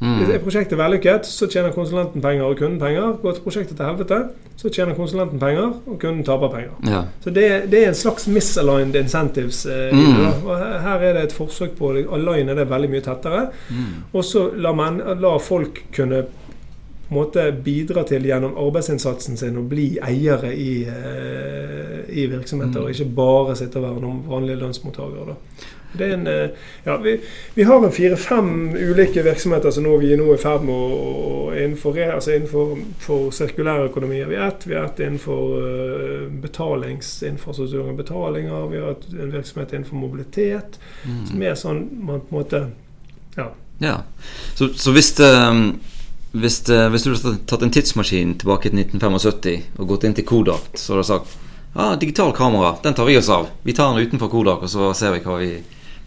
Mm. 0.00 0.16
Hvis 0.20 0.42
prosjektet 0.44 0.76
er 0.76 0.82
vellykket, 0.82 1.28
så 1.28 1.46
tjener 1.48 1.72
konsulenten 1.72 2.22
penger 2.22 2.44
og 2.44 2.58
kunden 2.58 2.78
penger. 2.80 3.14
Går 3.22 3.38
prosjektet 3.44 3.78
til 3.78 3.86
helvete, 3.88 4.18
så 4.60 4.70
tjener 4.72 4.96
konsulenten 4.96 5.40
penger 5.40 5.70
og 5.72 5.98
kunden 6.00 6.24
taper 6.24 6.52
penger. 6.52 6.74
Ja. 6.84 7.02
Så 7.24 7.32
det, 7.32 7.46
det, 7.72 7.82
er 7.82 7.92
en 7.92 7.98
slags 7.98 8.28
misaligned 8.28 8.96
incentives. 9.00 9.64
Eh, 9.66 9.96
mm. 9.96 10.44
og 10.44 10.58
her 10.84 11.06
er 11.06 11.16
det 11.16 11.28
et 11.28 11.36
forsøk 11.36 11.78
på 11.78 11.92
å 11.92 12.04
aligne 12.18 12.56
det 12.58 12.68
veldig 12.70 12.92
mye 12.92 13.04
tettere. 13.06 13.46
Mm. 13.70 13.94
Og 14.12 14.24
så 14.24 14.50
la, 14.60 14.74
la 15.16 15.36
folk 15.40 15.86
kunne 15.96 16.26
måte 17.08 17.44
bidra 17.64 18.02
til 18.08 18.26
gjennom 18.26 18.56
arbeidsinnsatsen 18.58 19.38
sin 19.38 19.58
å 19.60 19.64
bli 19.68 19.92
eiere 20.02 20.52
i, 20.54 20.72
uh, 20.88 22.02
i 22.10 22.26
virksomheter, 22.32 22.80
mm. 22.80 22.84
og 22.84 22.92
ikke 22.94 23.16
bare 23.16 23.56
sitte 23.58 23.80
og 23.80 23.88
være 23.88 24.04
noen 24.04 24.22
vanlige 24.26 24.62
lønnsmottakere. 24.64 25.36
Det 25.98 26.04
er 26.04 26.14
en, 26.14 26.26
eh, 26.26 26.50
ja, 26.84 26.96
vi, 26.96 27.20
vi 27.54 27.62
har 27.62 27.84
en 27.84 27.92
fire-fem 27.92 28.74
ulike 28.74 29.22
virksomheter 29.22 29.70
som 29.70 29.86
vi 30.00 30.12
er 30.12 30.20
nå 30.20 30.28
i 30.34 30.40
ferd 30.40 30.64
med 30.66 30.74
å 30.76 31.54
innenfor, 31.56 31.98
altså 32.12 32.34
innenfor 32.36 32.74
for 33.00 33.30
sirkulærøkonomi 33.32 34.20
har 34.20 34.30
vi 34.30 34.40
ett. 34.48 34.66
Vi 34.66 34.76
har 34.76 34.90
ett 34.90 35.00
innenfor 35.00 35.54
uh, 35.62 36.28
betalingsinfrastruktur 36.42 37.88
og 37.88 37.96
betalinger. 37.96 38.66
Vi 38.72 38.82
har 38.82 38.96
en 39.22 39.32
virksomhet 39.32 39.72
innenfor 39.72 39.96
mobilitet. 39.96 40.80
Mm. 41.06 41.22
Som 41.30 41.42
er 41.42 41.60
sånn 41.60 41.84
man 42.02 42.24
på 42.26 42.34
en 42.34 42.40
måte 42.42 42.64
Ja. 43.36 43.50
ja. 43.78 43.96
Så, 44.56 44.68
så 44.74 44.92
hvis, 44.92 45.14
uh, 45.20 45.54
hvis, 46.42 46.60
uh, 46.70 46.86
hvis, 46.92 47.06
du 47.06 47.14
hadde 47.14 47.38
tatt 47.48 47.64
en 47.64 47.72
tidsmaskin 47.74 48.36
tilbake 48.40 48.70
til 48.70 48.82
1975 48.84 49.80
og 49.80 49.90
gått 49.94 50.06
inn 50.08 50.16
til 50.16 50.26
Kodak, 50.28 50.70
så 50.74 50.94
hadde 50.94 51.04
du 51.04 51.10
sagt 51.10 51.36
ah, 51.76 51.94
digital 52.00 52.32
kamera, 52.36 52.74
den 52.82 52.94
tar 52.96 53.08
vi 53.08 53.18
oss 53.18 53.28
av. 53.32 53.50
Vi 53.62 53.74
tar 53.76 53.92
den 53.92 54.06
utenfor 54.06 54.32
Kodak, 54.32 54.64
og 54.64 54.72
så 54.72 54.92
ser 54.96 55.12
vi 55.16 55.24
hva 55.24 55.40
vi 55.42 55.50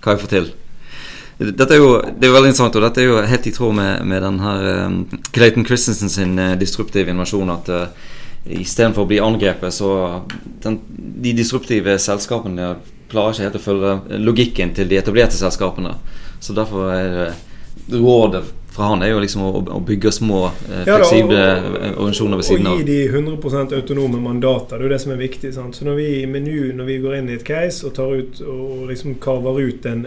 hva 0.03 0.15
vi 0.15 0.23
får 0.23 0.31
til. 0.31 0.51
Dette 1.39 1.75
er 1.75 1.79
jo 1.79 1.91
det 2.03 2.27
er 2.27 2.33
veldig 2.35 2.51
interessant, 2.51 2.75
og 2.75 2.83
dette 2.83 3.01
er 3.01 3.07
jo 3.07 3.19
helt 3.31 3.47
i 3.47 3.53
tråd 3.55 3.75
med, 3.77 4.05
med 4.07 4.23
den 4.25 4.39
her 4.43 4.69
um, 4.85 4.95
Clayton 5.35 5.67
Christensen 5.67 6.11
sin 6.11 6.39
uh, 6.39 6.55
disruptive 6.59 7.11
invasjon. 7.11 7.51
At 7.53 7.71
uh, 7.71 8.09
istedenfor 8.59 9.05
å 9.05 9.09
bli 9.09 9.21
angrepet, 9.23 9.75
så 9.75 9.91
den, 10.63 10.79
De 11.19 11.35
disruptive 11.35 11.95
selskapene 11.99 12.73
klarer 13.09 13.33
ikke 13.33 13.47
helt 13.47 13.59
å 13.59 13.63
følge 13.63 14.21
logikken 14.21 14.73
til 14.75 14.89
de 14.91 14.99
etablerte 14.99 15.39
selskapene. 15.39 15.95
Så 16.43 16.55
derfor 16.55 16.91
er 16.93 17.37
rådet 17.89 18.43
fra 18.69 18.89
han 18.91 19.01
er 19.03 19.13
jo 19.13 19.21
liksom 19.23 19.43
å, 19.43 19.49
å 19.75 19.79
bygge 19.85 20.11
små, 20.13 20.39
eh, 20.69 20.83
fleksible 20.87 21.37
ja, 21.37 21.55
da, 21.55 21.71
og, 21.71 22.03
organisasjoner 22.03 22.39
ved 22.41 22.47
siden 22.47 22.69
av. 22.69 22.77
Og 22.77 22.83
gi 22.83 22.87
de 22.89 22.99
100 23.09 23.75
autonome 23.79 24.21
mandater. 24.23 24.77
Det 24.77 24.83
er 24.83 24.87
jo 24.87 24.93
det 24.93 25.01
som 25.03 25.13
er 25.15 25.21
viktig. 25.23 25.53
Sant? 25.55 25.79
Så 25.79 25.87
når 25.87 25.97
vi, 25.99 26.07
i 26.19 26.29
menu, 26.29 26.69
når 26.77 26.89
vi 26.91 26.99
går 27.03 27.17
inn 27.19 27.31
i 27.31 27.37
et 27.39 27.47
case 27.47 27.87
og 27.87 27.95
tar 27.97 28.13
ut 28.13 28.43
og 28.45 28.85
liksom 28.91 29.17
karver 29.23 29.61
ut 29.65 29.89
en, 29.89 30.05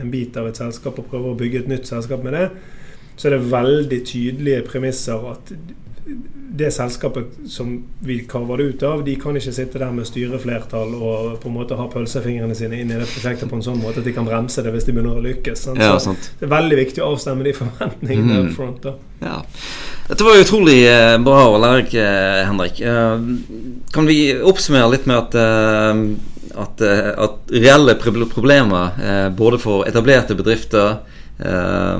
en 0.00 0.12
bit 0.12 0.36
av 0.40 0.48
et 0.48 0.60
selskap 0.60 0.98
og 0.98 1.10
prøver 1.12 1.34
å 1.34 1.38
bygge 1.38 1.64
et 1.64 1.72
nytt 1.74 1.90
selskap 1.90 2.24
med 2.24 2.38
det, 2.38 2.48
så 3.18 3.28
er 3.28 3.36
det 3.36 3.50
veldig 3.50 4.00
tydelige 4.06 4.64
premisser 4.68 5.28
at 5.32 5.52
det 6.58 6.70
selskapet 6.74 7.34
som 7.46 7.74
vi 8.00 8.18
karver 8.28 8.58
det 8.58 8.64
ut 8.64 8.82
av, 8.82 9.04
de 9.04 9.14
kan 9.20 9.36
ikke 9.36 9.52
sitte 9.52 9.78
der 9.78 9.92
med 9.94 10.08
styreflertall 10.08 10.94
og 10.96 11.36
på 11.42 11.50
en 11.50 11.54
måte 11.54 11.76
ha 11.78 11.84
pølsefingrene 11.92 12.56
sine 12.56 12.80
inn 12.80 12.90
i 12.90 12.98
det 12.98 13.06
prosjektet 13.10 13.50
på 13.50 13.58
en 13.58 13.64
sånn 13.66 13.82
måte 13.82 14.00
at 14.00 14.08
de 14.08 14.14
kan 14.16 14.26
bremse 14.26 14.64
det 14.64 14.72
hvis 14.74 14.88
de 14.88 14.94
begynner 14.96 15.20
å 15.20 15.24
lykkes. 15.26 15.66
Ja, 15.78 15.92
så 16.02 16.16
det 16.16 16.48
er 16.48 16.54
veldig 16.54 16.80
viktig 16.80 17.04
å 17.04 17.12
avstemme 17.12 17.46
de 17.46 17.54
forventningene 17.58 18.40
mm. 18.48 18.50
front. 18.56 18.80
Da. 18.88 18.96
Ja. 19.22 19.36
Dette 20.08 20.24
var 20.24 20.40
utrolig 20.40 20.78
eh, 20.88 21.18
bra 21.20 21.44
og 21.50 21.60
lærerik, 21.60 21.92
eh, 22.00 22.40
Henrik. 22.48 22.80
Eh, 22.80 23.16
kan 23.92 24.08
vi 24.08 24.18
oppsummere 24.40 24.88
litt 24.94 25.04
med 25.10 25.20
at, 25.20 25.36
at, 26.64 26.84
at 27.28 27.52
reelle 27.52 27.98
problemer 28.00 29.28
både 29.36 29.60
for 29.60 29.84
etablerte 29.88 30.36
bedrifter, 30.38 31.02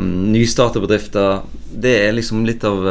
nystartede 0.03 0.83
bedrifter, 0.83 1.43
det 1.71 1.93
er 2.09 2.17
liksom 2.17 2.47
litt 2.49 2.65
av 2.67 2.89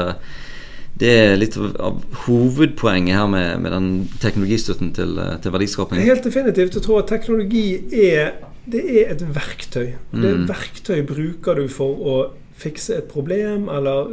det 0.97 1.13
er 1.13 1.37
litt 1.37 1.57
av 1.57 1.99
hovedpoenget 2.25 3.17
her 3.19 3.29
med, 3.29 3.61
med 3.61 3.73
den 3.75 3.87
teknologistøtten 4.21 4.93
til, 4.97 5.17
eh, 5.21 5.35
til 5.43 5.53
verdiskaping? 5.53 6.01
Helt 6.01 6.25
definitivt. 6.25 6.77
Jeg 6.77 6.85
tror 6.85 7.03
at 7.03 7.11
teknologi 7.11 7.67
er, 8.07 8.33
det 8.65 8.83
er 9.03 9.13
et 9.13 9.23
verktøy. 9.35 9.93
Mm. 10.11 10.19
Det 10.21 10.27
er 10.29 10.35
et 10.35 10.51
verktøy 10.51 10.99
bruker 11.07 11.61
du 11.61 11.67
for 11.71 12.01
å 12.01 12.19
fikse 12.57 12.95
et 12.97 13.09
problem 13.11 13.67
eller 13.69 14.07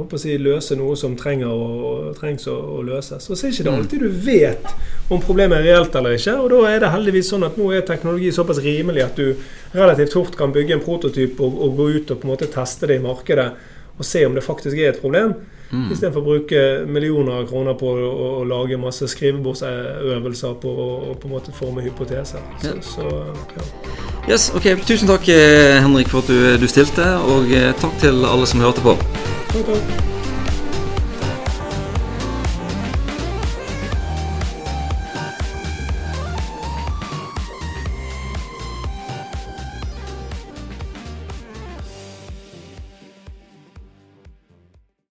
å 0.00 0.06
si, 0.16 0.38
løse 0.40 0.78
noe 0.78 0.94
som 0.96 1.12
trenger 1.18 1.52
å, 1.52 2.12
trengs 2.16 2.46
å, 2.48 2.54
å 2.78 2.84
løses. 2.86 3.26
Og 3.28 3.36
så 3.36 3.48
er 3.48 3.52
ikke 3.52 3.66
det 3.66 3.74
alltid 3.74 4.04
du 4.06 4.22
vet 4.24 4.70
om 5.12 5.20
problemet 5.20 5.60
er 5.60 5.68
reelt 5.68 5.98
eller 5.98 6.16
ikke. 6.16 6.38
Og 6.40 6.48
da 6.54 6.62
er 6.70 6.80
det 6.80 6.92
heldigvis 6.94 7.34
sånn 7.34 7.44
at 7.44 7.58
nå 7.60 7.68
er 7.76 7.84
teknologi 7.84 8.30
såpass 8.32 8.62
rimelig 8.64 9.04
at 9.04 9.20
du 9.20 9.34
relativt 9.76 10.16
fort 10.16 10.38
kan 10.38 10.54
bygge 10.56 10.78
en 10.78 10.86
prototyp 10.86 11.42
og, 11.44 11.60
og 11.66 11.76
gå 11.76 11.90
ut 11.98 12.14
og 12.14 12.22
på 12.22 12.28
en 12.28 12.32
måte 12.32 12.48
teste 12.54 12.88
det 12.88 12.96
i 12.96 13.04
markedet 13.04 13.50
og 13.96 14.08
se 14.08 14.24
om 14.24 14.34
det 14.36 14.44
faktisk 14.44 14.80
er 14.80 14.94
et 14.94 15.02
problem. 15.02 15.36
Mm. 15.72 15.88
Istedenfor 15.90 16.22
å 16.22 16.26
bruke 16.26 16.62
millioner 16.86 17.40
av 17.40 17.48
kroner 17.50 17.74
på 17.78 17.90
å, 17.90 18.10
å, 18.40 18.44
lage 18.46 18.78
masse 18.78 19.08
skrivebordsøvelser 19.10 20.58
på 20.62 20.74
å 20.86 20.88
på 21.18 21.26
en 21.26 21.34
måte 21.34 21.54
forme 21.56 21.82
hypoteser. 21.82 22.42
Så, 22.62 22.70
ja. 22.70 22.74
Så, 22.86 23.06
ja. 23.58 23.68
Yes, 24.30 24.50
ok. 24.54 24.72
Tusen 24.86 25.10
takk, 25.10 25.28
eh, 25.30 25.78
Henrik, 25.82 26.10
for 26.10 26.22
at 26.22 26.30
du, 26.30 26.56
du 26.62 26.68
stilte, 26.70 27.06
og 27.30 27.50
eh, 27.54 27.72
takk 27.82 27.98
til 28.02 28.26
alle 28.26 28.46
som 28.46 28.62
hørte 28.62 28.84
på. 28.86 28.98
Takk, 29.54 29.72
takk. 29.72 30.15